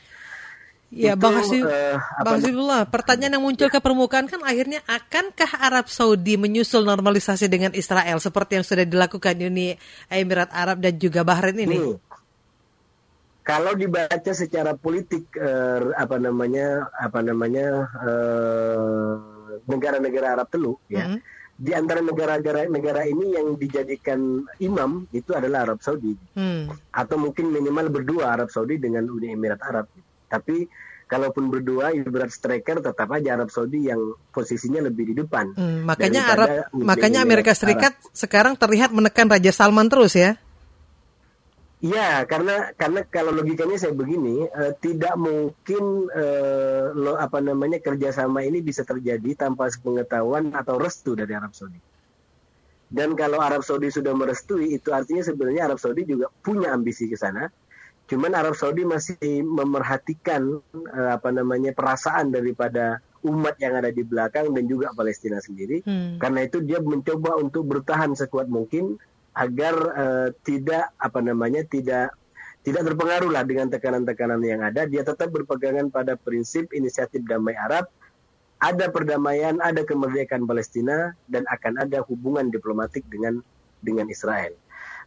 Ya, 0.89 1.13
itu, 1.13 1.21
Bang 1.21 1.38
Hasib, 1.38 1.63
uh, 1.63 2.01
Bang 2.25 2.41
Hasibullah, 2.41 2.81
pertanyaan 2.89 3.38
yang 3.38 3.45
muncul 3.45 3.69
ke 3.69 3.77
permukaan 3.77 4.25
kan 4.25 4.41
akhirnya 4.41 4.81
akankah 4.89 5.61
Arab 5.61 5.85
Saudi 5.85 6.33
menyusul 6.33 6.81
normalisasi 6.81 7.45
dengan 7.45 7.71
Israel 7.77 8.17
seperti 8.17 8.57
yang 8.57 8.65
sudah 8.65 8.89
dilakukan 8.89 9.38
Uni 9.38 9.77
Emirat 10.09 10.49
Arab 10.49 10.81
dan 10.81 10.97
juga 10.97 11.21
Bahrain 11.23 11.55
ini? 11.55 11.77
Hmm 11.77 12.09
kalau 13.49 13.73
dibaca 13.73 14.29
secara 14.29 14.77
politik 14.77 15.25
eh, 15.33 15.81
apa 15.97 16.21
namanya 16.21 16.85
apa 16.93 17.19
namanya 17.25 17.89
eh, 18.05 19.13
negara-negara 19.65 20.38
Arab 20.38 20.53
Teluk 20.53 20.77
mm 20.85 21.01
-hmm. 21.01 21.17
Di 21.60 21.75
antara 21.75 22.00
negara-negara 22.00 22.72
negara 22.72 23.04
ini 23.04 23.36
yang 23.36 23.60
dijadikan 23.60 24.48
imam 24.63 25.12
itu 25.12 25.36
adalah 25.36 25.68
Arab 25.68 25.84
Saudi 25.84 26.16
mm. 26.16 26.96
atau 26.96 27.20
mungkin 27.20 27.51
minimal 27.51 27.92
berdua 27.92 28.32
Arab 28.32 28.48
Saudi 28.48 28.80
dengan 28.80 29.04
Uni 29.12 29.36
Emirat 29.36 29.60
Arab 29.68 29.92
tapi 30.32 30.72
kalaupun 31.10 31.50
berdua 31.50 31.89
ibarat 31.92 32.30
striker 32.30 32.86
tetap 32.86 33.10
aja 33.10 33.34
Arab 33.34 33.50
Saudi 33.50 33.89
yang 33.89 34.13
posisinya 34.30 34.86
lebih 34.86 35.10
di 35.12 35.13
depan. 35.18 35.58
Hmm, 35.58 35.82
makanya 35.82 36.38
Arab 36.38 36.50
makanya 36.78 37.25
Amerika 37.25 37.58
Serikat 37.58 37.98
Arab. 37.98 38.13
sekarang 38.13 38.54
terlihat 38.54 38.94
menekan 38.94 39.25
Raja 39.25 39.50
Salman 39.50 39.89
terus 39.89 40.13
ya. 40.13 40.38
Ya, 41.79 42.27
karena 42.27 42.75
karena 42.75 43.07
kalau 43.07 43.31
logikanya 43.31 43.79
saya 43.79 43.95
begini, 43.95 44.43
uh, 44.51 44.75
tidak 44.83 45.15
mungkin 45.15 46.12
uh, 46.12 46.91
lo 46.91 47.15
apa 47.15 47.39
namanya 47.39 47.79
kerjasama 47.79 48.43
ini 48.43 48.59
bisa 48.59 48.83
terjadi 48.83 49.48
tanpa 49.48 49.71
pengetahuan 49.79 50.51
atau 50.51 50.75
restu 50.75 51.15
dari 51.15 51.31
Arab 51.31 51.55
Saudi. 51.55 51.79
Dan 52.91 53.15
kalau 53.15 53.39
Arab 53.39 53.63
Saudi 53.63 53.88
sudah 53.95 54.12
merestui, 54.12 54.75
itu 54.75 54.91
artinya 54.91 55.24
sebenarnya 55.24 55.71
Arab 55.71 55.79
Saudi 55.79 56.03
juga 56.03 56.27
punya 56.43 56.75
ambisi 56.75 57.07
ke 57.07 57.15
sana. 57.15 57.48
Cuman 58.12 58.36
Arab 58.36 58.59
Saudi 58.59 58.83
masih 58.83 59.39
memerhatikan 59.48 60.59
uh, 60.75 61.09
apa 61.15 61.31
namanya 61.31 61.71
perasaan 61.71 62.36
daripada 62.36 63.00
umat 63.24 63.55
yang 63.63 63.79
ada 63.79 63.88
di 63.88 64.03
belakang 64.03 64.51
dan 64.51 64.67
juga 64.67 64.91
Palestina 64.91 65.39
sendiri. 65.39 65.79
Hmm. 65.88 66.19
Karena 66.19 66.43
itu 66.43 66.59
dia 66.59 66.83
mencoba 66.83 67.39
untuk 67.39 67.71
bertahan 67.71 68.12
sekuat 68.19 68.51
mungkin 68.51 69.00
agar 69.39 69.75
uh, 69.96 70.27
tidak 70.43 70.91
apa 71.00 71.19
namanya 71.24 71.63
tidak 71.63 72.12
tidak 72.67 72.91
terpengaruh 72.91 73.31
lah 73.31 73.48
dengan 73.48 73.72
tekanan-tekanan 73.72 74.43
yang 74.43 74.60
ada. 74.60 74.84
Dia 74.84 75.08
tetap 75.08 75.31
berpegangan 75.31 75.88
pada 75.88 76.19
prinsip 76.19 76.67
inisiatif 76.75 77.24
damai 77.24 77.55
Arab. 77.55 77.88
Ada 78.60 78.91
perdamaian, 78.91 79.55
ada 79.63 79.88
kemerdekaan 79.88 80.43
Palestina, 80.43 81.15
dan 81.31 81.48
akan 81.48 81.79
ada 81.79 82.03
hubungan 82.03 82.51
diplomatik 82.51 83.08
dengan 83.08 83.39
dengan 83.79 84.12
Israel. 84.12 84.51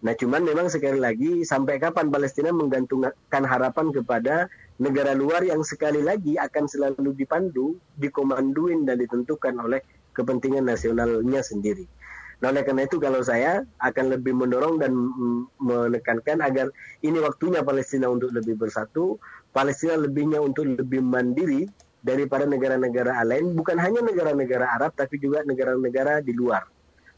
Nah, 0.01 0.17
cuman 0.17 0.43
memang 0.43 0.73
sekali 0.73 0.97
lagi 0.97 1.45
sampai 1.45 1.77
kapan 1.77 2.09
Palestina 2.09 2.49
menggantungkan 2.51 3.45
harapan 3.45 3.93
kepada 3.93 4.49
negara 4.81 5.13
luar 5.13 5.45
yang 5.45 5.61
sekali 5.63 6.01
lagi 6.01 6.41
akan 6.41 6.65
selalu 6.65 7.13
dipandu, 7.15 7.77
dikomanduin 8.01 8.89
dan 8.89 8.99
ditentukan 8.99 9.55
oleh 9.61 9.85
kepentingan 10.17 10.67
nasionalnya 10.67 11.45
sendiri. 11.45 11.87
Nah, 12.43 12.51
oleh 12.51 12.67
karena 12.67 12.91
itu 12.91 12.99
kalau 12.99 13.23
saya 13.23 13.63
akan 13.79 14.19
lebih 14.19 14.35
mendorong 14.35 14.83
dan 14.83 14.91
menekankan 15.63 16.43
agar 16.43 16.75
ini 17.07 17.23
waktunya 17.23 17.63
Palestina 17.63 18.11
untuk 18.11 18.35
lebih 18.35 18.59
bersatu, 18.59 19.15
Palestina 19.55 19.95
lebihnya 19.95 20.43
untuk 20.43 20.67
lebih 20.67 21.07
mandiri 21.07 21.71
daripada 22.03 22.43
negara-negara 22.43 23.23
lain, 23.23 23.55
bukan 23.55 23.79
hanya 23.79 24.03
negara-negara 24.03 24.75
Arab 24.75 24.91
tapi 24.99 25.23
juga 25.23 25.47
negara-negara 25.47 26.19
di 26.19 26.35
luar. 26.35 26.67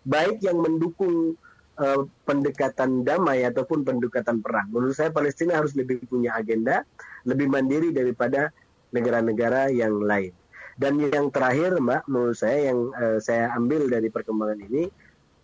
Baik 0.05 0.45
yang 0.45 0.61
mendukung 0.61 1.41
uh, 1.81 2.05
pendekatan 2.29 3.09
damai 3.09 3.49
ataupun 3.49 3.81
pendekatan 3.81 4.45
perang. 4.45 4.69
Menurut 4.69 4.93
saya 4.93 5.09
Palestina 5.09 5.57
harus 5.57 5.73
lebih 5.73 6.05
punya 6.05 6.37
agenda, 6.37 6.85
lebih 7.25 7.49
mandiri 7.49 7.97
daripada 7.97 8.53
negara-negara 8.93 9.73
yang 9.73 10.05
lain. 10.05 10.37
Dan 10.77 11.01
yang 11.01 11.31
terakhir, 11.31 11.81
Mbak, 11.81 12.03
menurut 12.11 12.37
saya 12.37 12.69
yang 12.69 12.93
uh, 12.93 13.19
saya 13.23 13.49
ambil 13.57 13.89
dari 13.89 14.13
perkembangan 14.13 14.59
ini, 14.69 14.93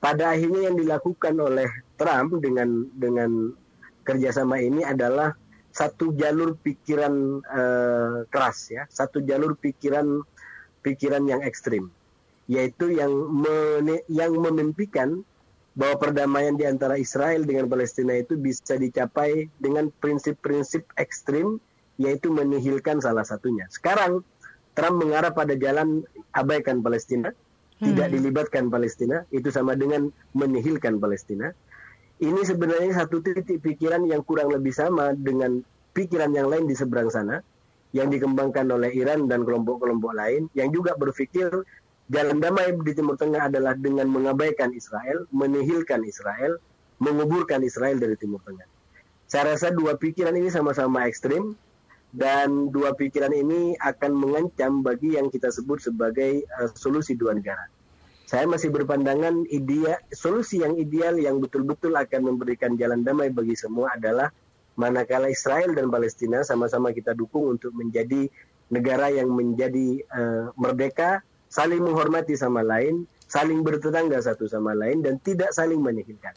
pada 0.00 0.32
akhirnya 0.32 0.72
yang 0.72 0.76
dilakukan 0.80 1.36
oleh 1.36 1.68
Trump 2.00 2.40
dengan 2.40 2.88
dengan 2.96 3.52
kerjasama 4.02 4.56
ini 4.58 4.80
adalah 4.80 5.36
satu 5.70 6.16
jalur 6.18 6.58
pikiran 6.58 7.44
uh, 7.46 8.26
keras 8.26 8.72
ya, 8.74 8.88
satu 8.90 9.22
jalur 9.22 9.54
pikiran 9.54 10.24
pikiran 10.82 11.28
yang 11.28 11.44
ekstrim, 11.44 11.92
yaitu 12.50 12.90
yang 12.96 13.12
men, 13.12 14.00
yang 14.10 14.34
memimpikan 14.34 15.22
bahwa 15.78 16.02
perdamaian 16.02 16.58
di 16.58 16.66
antara 16.66 16.98
Israel 16.98 17.46
dengan 17.46 17.70
Palestina 17.70 18.18
itu 18.18 18.34
bisa 18.34 18.74
dicapai 18.74 19.46
dengan 19.62 19.92
prinsip-prinsip 20.02 20.82
ekstrim, 20.98 21.62
yaitu 22.00 22.32
menihilkan 22.34 22.98
salah 22.98 23.22
satunya. 23.22 23.70
Sekarang 23.70 24.26
Trump 24.74 24.96
mengarah 24.98 25.30
pada 25.30 25.54
jalan 25.54 26.02
abaikan 26.34 26.82
Palestina, 26.82 27.30
tidak 27.80 28.12
dilibatkan 28.12 28.68
Palestina, 28.68 29.24
itu 29.32 29.48
sama 29.48 29.72
dengan 29.72 30.12
menihilkan 30.36 31.00
Palestina. 31.00 31.50
Ini 32.20 32.44
sebenarnya 32.44 33.00
satu 33.00 33.24
titik 33.24 33.64
pikiran 33.64 34.04
yang 34.04 34.20
kurang 34.28 34.52
lebih 34.52 34.76
sama 34.76 35.16
dengan 35.16 35.64
pikiran 35.96 36.36
yang 36.36 36.52
lain 36.52 36.68
di 36.68 36.76
seberang 36.76 37.08
sana, 37.08 37.40
yang 37.96 38.12
dikembangkan 38.12 38.68
oleh 38.68 38.92
Iran 38.92 39.26
dan 39.26 39.48
kelompok-kelompok 39.48 40.12
lain, 40.12 40.52
yang 40.52 40.68
juga 40.70 40.92
berpikir 41.00 41.48
jalan 42.12 42.36
damai 42.38 42.76
di 42.76 42.92
Timur 42.92 43.16
Tengah 43.16 43.48
adalah 43.48 43.72
dengan 43.72 44.12
mengabaikan 44.12 44.76
Israel, 44.76 45.24
menihilkan 45.32 46.04
Israel, 46.04 46.60
menguburkan 47.00 47.64
Israel 47.64 47.96
dari 47.96 48.14
Timur 48.20 48.44
Tengah. 48.44 48.68
Saya 49.30 49.54
rasa 49.56 49.72
dua 49.72 49.96
pikiran 49.96 50.36
ini 50.36 50.52
sama-sama 50.52 51.08
ekstrim, 51.08 51.56
dan 52.10 52.74
dua 52.74 52.94
pikiran 52.98 53.30
ini 53.30 53.78
akan 53.78 54.12
mengancam 54.14 54.82
bagi 54.82 55.14
yang 55.14 55.30
kita 55.30 55.50
sebut 55.54 55.78
sebagai 55.78 56.42
uh, 56.58 56.70
solusi 56.74 57.14
dua 57.14 57.34
negara. 57.38 57.70
Saya 58.26 58.46
masih 58.46 58.70
berpandangan 58.70 59.42
idea 59.50 59.98
solusi 60.14 60.62
yang 60.62 60.78
ideal 60.78 61.18
yang 61.18 61.42
betul-betul 61.42 61.98
akan 61.98 62.34
memberikan 62.34 62.78
jalan 62.78 63.02
damai 63.02 63.30
bagi 63.34 63.58
semua 63.58 63.94
adalah 63.98 64.30
manakala 64.78 65.26
Israel 65.26 65.74
dan 65.74 65.90
Palestina 65.90 66.46
sama-sama 66.46 66.94
kita 66.94 67.10
dukung 67.10 67.58
untuk 67.58 67.74
menjadi 67.74 68.30
negara 68.70 69.10
yang 69.10 69.34
menjadi 69.34 70.02
uh, 70.14 70.54
merdeka, 70.54 71.26
saling 71.50 71.82
menghormati 71.82 72.38
sama 72.38 72.62
lain, 72.62 73.02
saling 73.26 73.66
bertetangga 73.66 74.22
satu 74.22 74.46
sama 74.46 74.78
lain 74.78 75.02
dan 75.02 75.18
tidak 75.22 75.50
saling 75.50 75.82
menihilkan. 75.82 76.34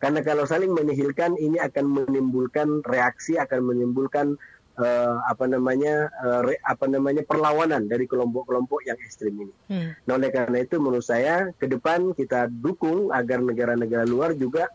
Karena 0.00 0.24
kalau 0.24 0.48
saling 0.48 0.72
menihilkan 0.72 1.36
ini 1.36 1.60
akan 1.60 1.86
menimbulkan 1.86 2.82
reaksi, 2.88 3.36
akan 3.36 3.70
menimbulkan 3.70 4.34
uh, 4.78 5.16
apa 5.26 5.44
namanya 5.50 6.12
uh, 6.22 6.40
re, 6.46 6.60
apa 6.62 6.86
namanya 6.86 7.26
perlawanan 7.26 7.90
dari 7.90 8.06
kelompok-kelompok 8.06 8.86
yang 8.86 8.98
ekstrim 9.00 9.34
ini. 9.34 9.54
Hmm. 9.72 9.90
Nah, 10.06 10.20
oleh 10.20 10.30
karena 10.30 10.62
itu 10.62 10.76
menurut 10.78 11.06
saya 11.06 11.50
ke 11.56 11.66
depan 11.66 12.14
kita 12.14 12.46
dukung 12.46 13.10
agar 13.10 13.42
negara-negara 13.42 14.06
luar 14.06 14.36
juga 14.36 14.70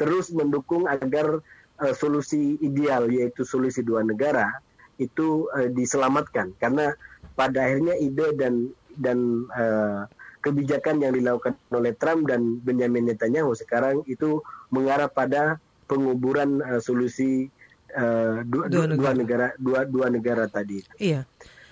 terus 0.00 0.32
mendukung 0.34 0.88
agar 0.90 1.42
uh, 1.82 1.94
solusi 1.94 2.58
ideal 2.62 3.10
yaitu 3.10 3.46
solusi 3.46 3.82
dua 3.84 4.02
negara 4.02 4.50
itu 4.98 5.50
uh, 5.54 5.68
diselamatkan 5.70 6.54
karena 6.62 6.94
pada 7.34 7.66
akhirnya 7.66 7.98
ide 7.98 8.34
dan 8.38 8.70
dan 8.94 9.46
uh, 9.50 10.06
kebijakan 10.38 11.02
yang 11.02 11.16
dilakukan 11.16 11.56
oleh 11.72 11.96
Trump 11.98 12.30
dan 12.30 12.62
Benjamin 12.62 13.10
Netanyahu 13.10 13.56
sekarang 13.58 14.06
itu 14.06 14.44
mengarah 14.70 15.10
pada 15.10 15.58
penguburan 15.90 16.62
uh, 16.62 16.78
solusi 16.78 17.50
uh, 17.96 18.42
dua, 18.44 18.66
dua, 18.68 18.84
negara. 18.86 18.96
dua 18.98 19.12
negara 19.14 19.46
dua 19.56 19.80
dua 19.86 20.06
negara 20.10 20.44
tadi. 20.50 20.82
Iya. 20.98 21.24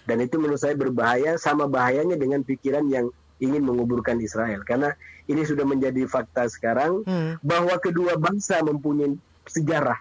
Dan 0.03 0.19
itu 0.19 0.39
menurut 0.39 0.59
saya 0.59 0.75
berbahaya 0.75 1.39
sama 1.39 1.71
bahayanya 1.71 2.19
dengan 2.19 2.43
pikiran 2.43 2.83
yang 2.91 3.07
ingin 3.43 3.63
menguburkan 3.63 4.19
Israel 4.23 4.63
karena 4.63 4.95
ini 5.27 5.43
sudah 5.43 5.67
menjadi 5.67 6.07
fakta 6.07 6.47
sekarang 6.47 7.03
hmm. 7.03 7.43
bahwa 7.43 7.75
kedua 7.79 8.19
bangsa 8.19 8.63
mempunyai 8.63 9.19
sejarah. 9.47 9.99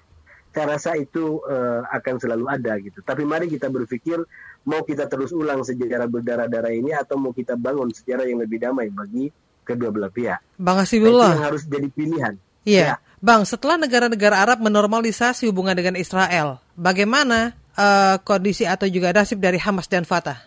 Saya 0.52 0.76
rasa 0.76 1.00
itu 1.00 1.40
uh, 1.48 1.88
akan 1.96 2.20
selalu 2.20 2.46
ada 2.52 2.76
gitu. 2.84 3.00
Tapi 3.00 3.24
mari 3.24 3.48
kita 3.48 3.72
berpikir 3.72 4.20
mau 4.68 4.84
kita 4.84 5.08
terus 5.08 5.32
ulang 5.32 5.64
sejarah 5.64 6.12
berdarah-darah 6.12 6.76
ini 6.76 6.92
atau 6.92 7.16
mau 7.16 7.32
kita 7.32 7.56
bangun 7.56 7.90
sejarah 7.90 8.28
yang 8.28 8.44
lebih 8.44 8.60
damai 8.60 8.92
bagi 8.92 9.32
kedua 9.64 9.90
belah 9.90 10.12
pihak. 10.12 10.60
Bang 10.60 10.84
Hasibullah. 10.84 11.32
Nah, 11.32 11.36
yang 11.40 11.48
harus 11.56 11.64
jadi 11.66 11.88
pilihan. 11.88 12.36
Iya. 12.66 12.86
Ya. 12.86 12.96
Bang, 13.22 13.46
setelah 13.46 13.78
negara-negara 13.78 14.34
Arab 14.42 14.66
menormalisasi 14.66 15.46
hubungan 15.46 15.78
dengan 15.78 15.94
Israel, 15.94 16.58
bagaimana 16.74 17.54
uh, 17.78 18.18
kondisi 18.26 18.66
atau 18.66 18.90
juga 18.90 19.14
nasib 19.14 19.38
dari 19.38 19.62
Hamas 19.62 19.86
dan 19.86 20.10
Fatah? 20.10 20.42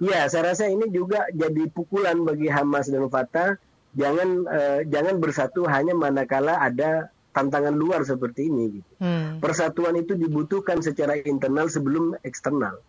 Ya, 0.00 0.24
saya 0.28 0.52
rasa 0.52 0.68
ini 0.72 0.88
juga 0.88 1.28
jadi 1.32 1.68
pukulan 1.68 2.20
bagi 2.24 2.48
Hamas 2.48 2.88
dan 2.88 3.08
Fatah. 3.12 3.60
Jangan 3.96 4.28
uh, 4.48 4.80
jangan 4.88 5.20
bersatu 5.20 5.64
hanya 5.68 5.96
manakala 5.96 6.60
ada 6.60 7.12
tantangan 7.32 7.76
luar 7.76 8.04
seperti 8.08 8.48
ini. 8.48 8.80
Gitu. 8.80 8.90
Hmm. 9.00 9.36
Persatuan 9.40 10.00
itu 10.00 10.16
dibutuhkan 10.16 10.80
secara 10.80 11.16
internal 11.20 11.68
sebelum 11.68 12.16
eksternal. 12.24 12.80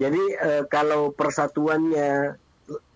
Jadi 0.00 0.20
uh, 0.40 0.62
kalau 0.68 1.12
persatuannya 1.12 2.40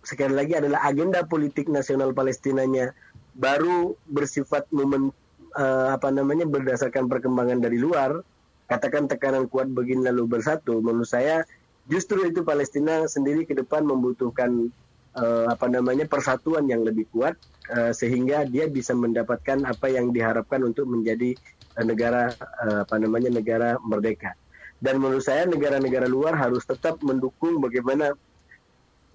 sekali 0.00 0.32
lagi 0.32 0.56
adalah 0.56 0.88
agenda 0.88 1.24
politik 1.28 1.68
nasional 1.68 2.16
Palestinanya 2.16 2.96
baru 3.38 3.94
bersifat 4.10 4.66
momen 4.74 5.14
uh, 5.54 5.94
apa 5.94 6.10
namanya 6.10 6.44
berdasarkan 6.44 7.06
perkembangan 7.06 7.62
dari 7.62 7.78
luar, 7.78 8.20
katakan 8.66 9.06
tekanan 9.06 9.46
kuat 9.46 9.70
begini 9.70 10.10
lalu 10.10 10.26
bersatu, 10.38 10.82
menurut 10.82 11.08
saya 11.08 11.46
justru 11.86 12.26
itu 12.26 12.44
Palestina 12.44 13.06
sendiri 13.06 13.46
ke 13.46 13.54
depan 13.56 13.86
membutuhkan 13.86 14.68
uh, 15.16 15.46
apa 15.48 15.70
namanya 15.70 16.04
persatuan 16.04 16.68
yang 16.68 16.84
lebih 16.84 17.08
kuat 17.14 17.38
uh, 17.72 17.94
sehingga 17.94 18.44
dia 18.44 18.68
bisa 18.68 18.92
mendapatkan 18.92 19.64
apa 19.64 19.86
yang 19.88 20.12
diharapkan 20.12 20.60
untuk 20.66 20.84
menjadi 20.90 21.38
uh, 21.78 21.84
negara 21.86 22.34
uh, 22.66 22.84
apa 22.84 22.96
namanya 23.00 23.30
negara 23.32 23.78
merdeka. 23.80 24.34
Dan 24.78 25.02
menurut 25.02 25.26
saya 25.26 25.42
negara-negara 25.42 26.06
luar 26.06 26.38
harus 26.38 26.62
tetap 26.62 27.02
mendukung 27.02 27.58
bagaimana 27.58 28.14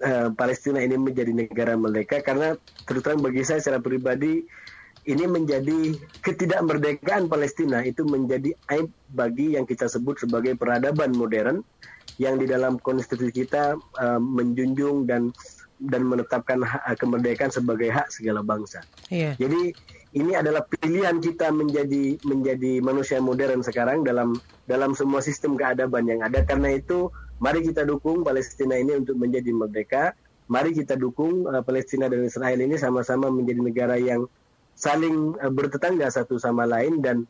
uh, 0.04 0.28
Palestina 0.36 0.84
ini 0.84 1.00
menjadi 1.00 1.32
negara 1.32 1.74
merdeka 1.74 2.20
karena 2.20 2.54
terutama 2.84 3.32
bagi 3.32 3.42
saya 3.42 3.58
secara 3.58 3.80
pribadi 3.80 4.44
ini 5.04 5.24
menjadi 5.28 5.96
ketidakmerdekaan 6.24 7.28
Palestina 7.28 7.84
itu 7.84 8.04
menjadi 8.08 8.56
aib 8.72 8.88
bagi 9.12 9.56
yang 9.56 9.68
kita 9.68 9.84
sebut 9.84 10.16
sebagai 10.16 10.56
peradaban 10.56 11.12
modern 11.12 11.60
yang 12.16 12.40
di 12.40 12.46
dalam 12.48 12.80
konstitusi 12.80 13.44
kita 13.44 13.76
uh, 14.00 14.20
menjunjung 14.20 15.04
dan 15.04 15.34
dan 15.82 16.06
menetapkan 16.06 16.62
hak, 16.62 16.96
kemerdekaan 17.02 17.50
sebagai 17.50 17.90
hak 17.90 18.08
segala 18.08 18.40
bangsa. 18.40 18.80
Yeah. 19.10 19.34
Jadi 19.36 19.74
ini 20.14 20.32
adalah 20.38 20.62
pilihan 20.64 21.18
kita 21.18 21.50
menjadi 21.50 22.22
menjadi 22.22 22.78
manusia 22.80 23.18
modern 23.18 23.66
sekarang 23.66 24.06
dalam 24.06 24.38
dalam 24.70 24.94
semua 24.94 25.20
sistem 25.20 25.58
keadaban 25.58 26.06
yang 26.06 26.22
ada 26.22 26.46
karena 26.46 26.78
itu 26.78 27.10
Mari 27.42 27.66
kita 27.66 27.82
dukung 27.82 28.22
Palestina 28.22 28.78
ini 28.78 28.94
untuk 28.94 29.18
menjadi 29.18 29.50
merdeka. 29.50 30.14
Mari 30.46 30.76
kita 30.76 30.94
dukung 30.94 31.48
uh, 31.48 31.64
Palestina 31.64 32.06
dan 32.06 32.22
Israel 32.22 32.60
ini 32.60 32.76
sama-sama 32.76 33.32
menjadi 33.32 33.60
negara 33.64 33.96
yang 33.96 34.28
saling 34.76 35.34
uh, 35.40 35.50
bertetangga 35.50 36.10
satu 36.12 36.36
sama 36.36 36.68
lain 36.68 37.00
dan 37.00 37.24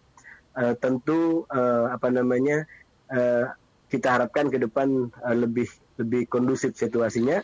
uh, 0.59 0.75
tentu 0.77 1.47
uh, 1.49 1.95
apa 1.95 2.11
namanya 2.11 2.67
uh, 3.15 3.55
kita 3.89 4.19
harapkan 4.19 4.51
ke 4.51 4.59
depan 4.59 5.15
uh, 5.23 5.37
lebih 5.37 5.71
lebih 6.03 6.27
kondusif 6.27 6.75
situasinya. 6.75 7.41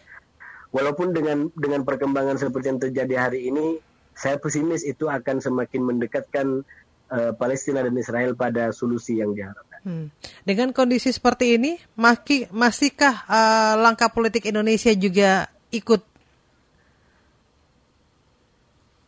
Walaupun 0.71 1.15
dengan 1.15 1.51
dengan 1.55 1.83
perkembangan 1.83 2.39
seperti 2.39 2.67
yang 2.71 2.83
terjadi 2.83 3.15
hari 3.19 3.51
ini, 3.51 3.79
saya 4.15 4.39
pesimis 4.39 4.83
itu 4.83 5.07
akan 5.07 5.39
semakin 5.39 5.83
mendekatkan 5.87 6.67
uh, 7.15 7.31
Palestina 7.39 7.83
dan 7.87 7.95
Israel 7.95 8.35
pada 8.35 8.75
solusi 8.75 9.23
yang 9.23 9.35
diharapkan. 9.35 9.70
Hmm. 9.81 10.13
Dengan 10.45 10.77
kondisi 10.77 11.09
seperti 11.09 11.57
ini, 11.57 11.81
maki, 11.97 12.53
masihkah 12.53 13.25
uh, 13.25 13.75
langkah 13.81 14.13
politik 14.13 14.45
Indonesia 14.45 14.93
juga 14.93 15.49
ikut 15.73 16.05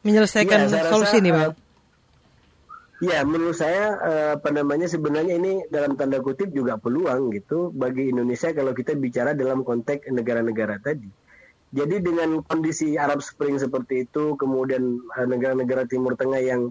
menyelesaikan 0.03 0.73
ya, 0.73 0.89
solusi 0.89 1.21
ini, 1.21 1.31
Bang? 1.31 1.53
Uh, 1.53 1.55
ya, 3.05 3.21
menurut 3.29 3.53
saya 3.53 4.01
uh, 4.01 4.31
apa 4.41 4.49
namanya 4.49 4.89
sebenarnya 4.89 5.37
ini 5.37 5.53
dalam 5.69 5.93
tanda 6.01 6.25
kutip 6.25 6.49
juga 6.57 6.81
peluang 6.81 7.29
gitu 7.37 7.69
bagi 7.77 8.09
Indonesia 8.09 8.49
kalau 8.57 8.73
kita 8.73 8.97
bicara 8.97 9.37
dalam 9.37 9.61
konteks 9.69 10.09
negara-negara 10.09 10.81
tadi. 10.81 11.09
Jadi 11.73 12.05
dengan 12.05 12.41
kondisi 12.45 13.01
Arab 13.01 13.25
Spring 13.25 13.57
seperti 13.57 14.05
itu, 14.05 14.37
kemudian 14.37 15.01
negara-negara 15.25 15.89
Timur 15.89 16.21
Tengah 16.21 16.41
yang 16.45 16.69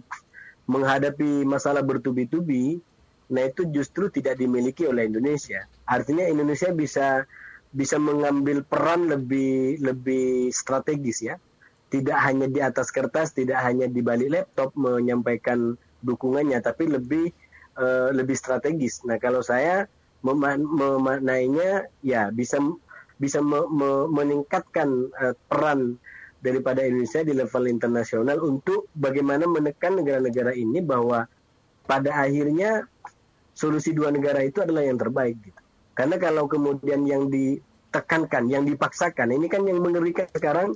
menghadapi 0.70 1.42
masalah 1.42 1.82
bertubi-tubi, 1.82 2.78
Nah 3.32 3.48
itu 3.48 3.66
justru 3.72 4.12
tidak 4.12 4.38
dimiliki 4.38 4.84
oleh 4.86 5.08
Indonesia. 5.08 5.64
Artinya 5.88 6.28
Indonesia 6.28 6.70
bisa 6.76 7.24
bisa 7.72 7.96
mengambil 7.96 8.68
peran 8.68 9.08
lebih 9.08 9.80
lebih 9.80 10.52
strategis 10.52 11.24
ya. 11.24 11.40
Tidak 11.92 12.16
hanya 12.16 12.48
di 12.48 12.60
atas 12.64 12.92
kertas, 12.92 13.36
tidak 13.36 13.60
hanya 13.64 13.88
di 13.88 14.00
balik 14.00 14.32
laptop 14.32 14.72
menyampaikan 14.80 15.76
dukungannya, 16.04 16.60
tapi 16.64 16.88
lebih 16.88 17.32
uh, 17.80 18.12
lebih 18.16 18.36
strategis. 18.36 19.04
Nah 19.08 19.20
kalau 19.20 19.44
saya 19.44 19.88
memaknainya 20.22 21.90
ya 22.06 22.30
bisa 22.30 22.62
bisa 23.18 23.42
me, 23.42 23.66
me, 23.68 23.90
meningkatkan 24.08 25.10
uh, 25.20 25.36
peran 25.50 25.98
daripada 26.42 26.82
Indonesia 26.82 27.22
di 27.22 27.38
level 27.38 27.70
internasional 27.70 28.42
untuk 28.42 28.90
bagaimana 28.98 29.46
menekan 29.46 30.02
negara-negara 30.02 30.58
ini 30.58 30.82
bahwa 30.82 31.30
pada 31.86 32.18
akhirnya 32.18 32.90
solusi 33.62 33.94
dua 33.94 34.10
negara 34.10 34.42
itu 34.42 34.66
adalah 34.66 34.82
yang 34.82 34.98
terbaik 34.98 35.38
gitu. 35.46 35.62
Karena 35.94 36.18
kalau 36.18 36.50
kemudian 36.50 37.06
yang 37.06 37.30
ditekankan, 37.30 38.50
yang 38.50 38.66
dipaksakan, 38.66 39.30
ini 39.30 39.46
kan 39.46 39.70
yang 39.70 39.78
mengerikan 39.78 40.26
sekarang 40.34 40.74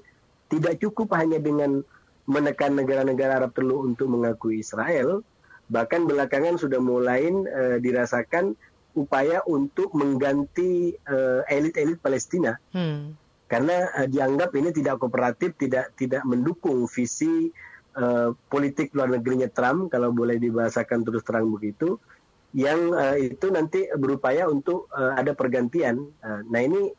tidak 0.53 0.77
cukup 0.77 1.17
hanya 1.17 1.41
dengan 1.41 1.81
menekan 2.29 2.77
negara-negara 2.77 3.41
Arab 3.41 3.57
Teluk 3.57 3.81
untuk 3.81 4.13
mengakui 4.13 4.61
Israel, 4.61 5.25
bahkan 5.73 6.05
belakangan 6.05 6.61
sudah 6.61 6.77
mulai 6.77 7.25
e, 7.25 7.81
dirasakan 7.81 8.53
upaya 8.95 9.43
untuk 9.45 9.91
mengganti 9.91 10.95
uh, 11.05 11.43
elit-elit 11.51 11.99
Palestina. 11.99 12.55
Hmm. 12.71 13.13
Karena 13.45 13.91
uh, 13.91 14.07
dianggap 14.07 14.55
ini 14.55 14.71
tidak 14.71 15.03
kooperatif, 15.03 15.53
tidak 15.59 15.91
tidak 15.99 16.23
mendukung 16.23 16.87
visi 16.87 17.51
uh, 17.99 18.31
politik 18.47 18.95
luar 18.95 19.11
negerinya 19.11 19.51
Trump 19.51 19.91
kalau 19.91 20.15
boleh 20.15 20.39
dibahasakan 20.39 21.03
terus 21.03 21.27
terang 21.27 21.51
begitu 21.51 21.99
yang 22.55 22.95
uh, 22.95 23.19
itu 23.19 23.51
nanti 23.51 23.91
berupaya 23.99 24.47
untuk 24.47 24.87
uh, 24.95 25.11
ada 25.19 25.35
pergantian. 25.35 26.07
Uh, 26.23 26.39
nah 26.47 26.63
ini 26.63 26.95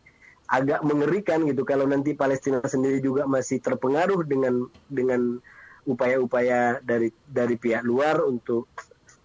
agak 0.53 0.85
mengerikan 0.85 1.49
gitu 1.49 1.64
kalau 1.64 1.88
nanti 1.88 2.12
Palestina 2.12 2.61
sendiri 2.61 3.01
juga 3.01 3.25
masih 3.25 3.59
terpengaruh 3.64 4.21
dengan 4.29 4.69
dengan 4.92 5.40
upaya-upaya 5.88 6.85
dari 6.85 7.09
dari 7.25 7.57
pihak 7.57 7.83
luar 7.88 8.21
untuk 8.21 8.69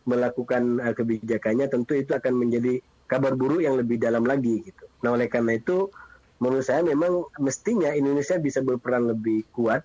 melakukan 0.08 0.80
uh, 0.80 0.96
kebijakannya 0.96 1.68
tentu 1.68 2.00
itu 2.00 2.16
akan 2.16 2.34
menjadi 2.40 2.80
kabar 3.12 3.36
buruk 3.36 3.60
yang 3.60 3.76
lebih 3.76 4.00
dalam 4.00 4.24
lagi 4.24 4.64
gitu. 4.64 4.88
Nah 5.04 5.12
oleh 5.12 5.28
karena 5.28 5.60
itu 5.60 5.92
menurut 6.40 6.64
saya 6.64 6.80
memang 6.80 7.28
mestinya 7.44 7.92
Indonesia 7.92 8.40
bisa 8.40 8.64
berperan 8.64 9.04
lebih 9.04 9.44
kuat, 9.52 9.84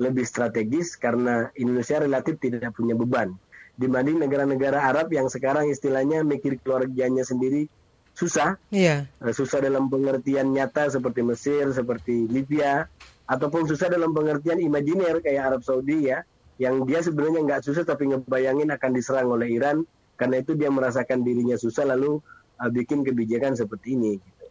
lebih 0.00 0.24
strategis 0.24 0.96
karena 0.96 1.52
Indonesia 1.52 2.00
relatif 2.00 2.40
tidak 2.40 2.72
punya 2.72 2.96
beban 2.96 3.36
dibanding 3.76 4.20
negara-negara 4.20 4.80
Arab 4.80 5.12
yang 5.12 5.28
sekarang 5.28 5.68
istilahnya 5.68 6.24
mikir 6.24 6.56
keluarganya 6.60 7.22
sendiri 7.22 7.68
susah. 8.16 8.56
Iya. 8.72 9.04
Eh, 9.20 9.34
susah 9.36 9.60
dalam 9.60 9.92
pengertian 9.92 10.48
nyata 10.48 10.88
seperti 10.88 11.20
Mesir, 11.20 11.68
seperti 11.76 12.24
Libya, 12.26 12.88
ataupun 13.28 13.68
susah 13.68 13.92
dalam 13.92 14.16
pengertian 14.16 14.56
imajiner 14.56 15.20
kayak 15.20 15.52
Arab 15.52 15.60
Saudi 15.60 16.08
ya, 16.08 16.24
yang 16.56 16.88
dia 16.88 17.04
sebenarnya 17.04 17.44
nggak 17.44 17.62
susah 17.68 17.84
tapi 17.84 18.08
ngebayangin 18.08 18.72
akan 18.72 18.90
diserang 18.96 19.28
oleh 19.28 19.52
Iran, 19.52 19.84
karena 20.16 20.40
itu 20.40 20.56
dia 20.56 20.72
merasakan 20.72 21.20
dirinya 21.20 21.60
susah 21.60 21.84
lalu 21.84 22.16
uh, 22.56 22.70
bikin 22.72 23.04
kebijakan 23.04 23.52
seperti 23.52 24.00
ini. 24.00 24.16
Gitu. 24.16 24.44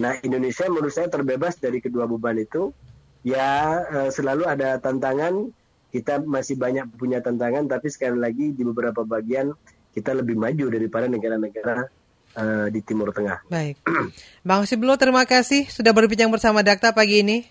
Nah 0.00 0.16
Indonesia 0.24 0.64
menurut 0.72 0.96
saya 0.96 1.12
terbebas 1.12 1.60
dari 1.60 1.84
kedua 1.84 2.08
beban 2.08 2.40
itu, 2.40 2.72
ya 3.20 3.84
uh, 3.84 4.08
selalu 4.08 4.48
ada 4.48 4.80
tantangan 4.80 5.52
kita 5.94 6.18
masih 6.26 6.58
banyak 6.58 6.90
punya 6.98 7.22
tantangan, 7.22 7.70
tapi 7.70 7.86
sekali 7.86 8.18
lagi 8.18 8.50
di 8.50 8.66
beberapa 8.66 9.06
bagian 9.06 9.54
kita 9.94 10.10
lebih 10.10 10.34
maju 10.34 10.66
daripada 10.74 11.06
negara-negara 11.06 11.86
uh, 12.34 12.66
di 12.66 12.82
Timur 12.82 13.14
Tengah. 13.14 13.46
Baik, 13.46 13.78
Bang 14.48 14.66
Siblo, 14.66 14.98
terima 14.98 15.22
kasih 15.22 15.70
sudah 15.70 15.94
berbincang 15.94 16.34
bersama 16.34 16.66
Dakta 16.66 16.90
pagi 16.90 17.22
ini. 17.22 17.46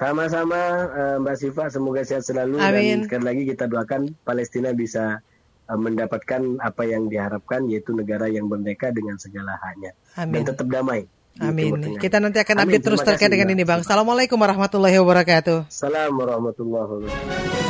Sama-sama 0.00 0.56
uh, 0.96 1.16
Mbak 1.20 1.36
Siva, 1.36 1.68
semoga 1.68 2.00
sehat 2.08 2.24
selalu 2.24 2.56
Amin. 2.56 3.04
dan 3.04 3.12
sekali 3.12 3.24
lagi 3.28 3.42
kita 3.44 3.68
doakan 3.68 4.16
Palestina 4.24 4.72
bisa 4.72 5.20
uh, 5.68 5.76
mendapatkan 5.76 6.56
apa 6.56 6.88
yang 6.88 7.12
diharapkan 7.12 7.68
yaitu 7.68 7.92
negara 7.92 8.32
yang 8.32 8.48
merdeka 8.48 8.88
dengan 8.96 9.20
segala 9.20 9.60
haknya 9.60 9.92
dan 10.16 10.40
tetap 10.40 10.64
damai. 10.72 11.04
Amin. 11.40 11.96
Kita 11.96 12.20
nanti 12.20 12.38
akan 12.38 12.68
update 12.68 12.84
terus 12.84 13.00
terkait 13.00 13.32
dengan 13.32 13.48
ini, 13.50 13.64
Bang. 13.64 13.80
Assalamualaikum 13.80 14.36
warahmatullahi 14.36 15.00
wabarakatuh. 15.00 15.72
Assalamualaikum 15.72 16.20
warahmatullahi 16.20 16.84
wabarakatuh. 16.84 17.60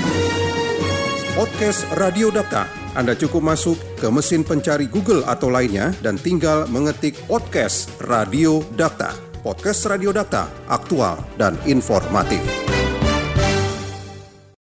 Podcast 1.38 1.86
Radio 1.96 2.28
Data. 2.34 2.66
Anda 2.98 3.14
cukup 3.14 3.40
masuk 3.40 3.78
ke 4.02 4.10
mesin 4.10 4.42
pencari 4.42 4.90
Google 4.90 5.22
atau 5.24 5.46
lainnya 5.46 5.94
dan 6.02 6.18
tinggal 6.18 6.66
mengetik 6.66 7.14
podcast 7.30 7.88
Radio 8.02 8.66
Data. 8.74 9.14
Podcast 9.40 9.88
Radio 9.88 10.12
Data, 10.12 10.50
aktual 10.68 11.16
dan 11.40 11.56
informatif. 11.64 12.44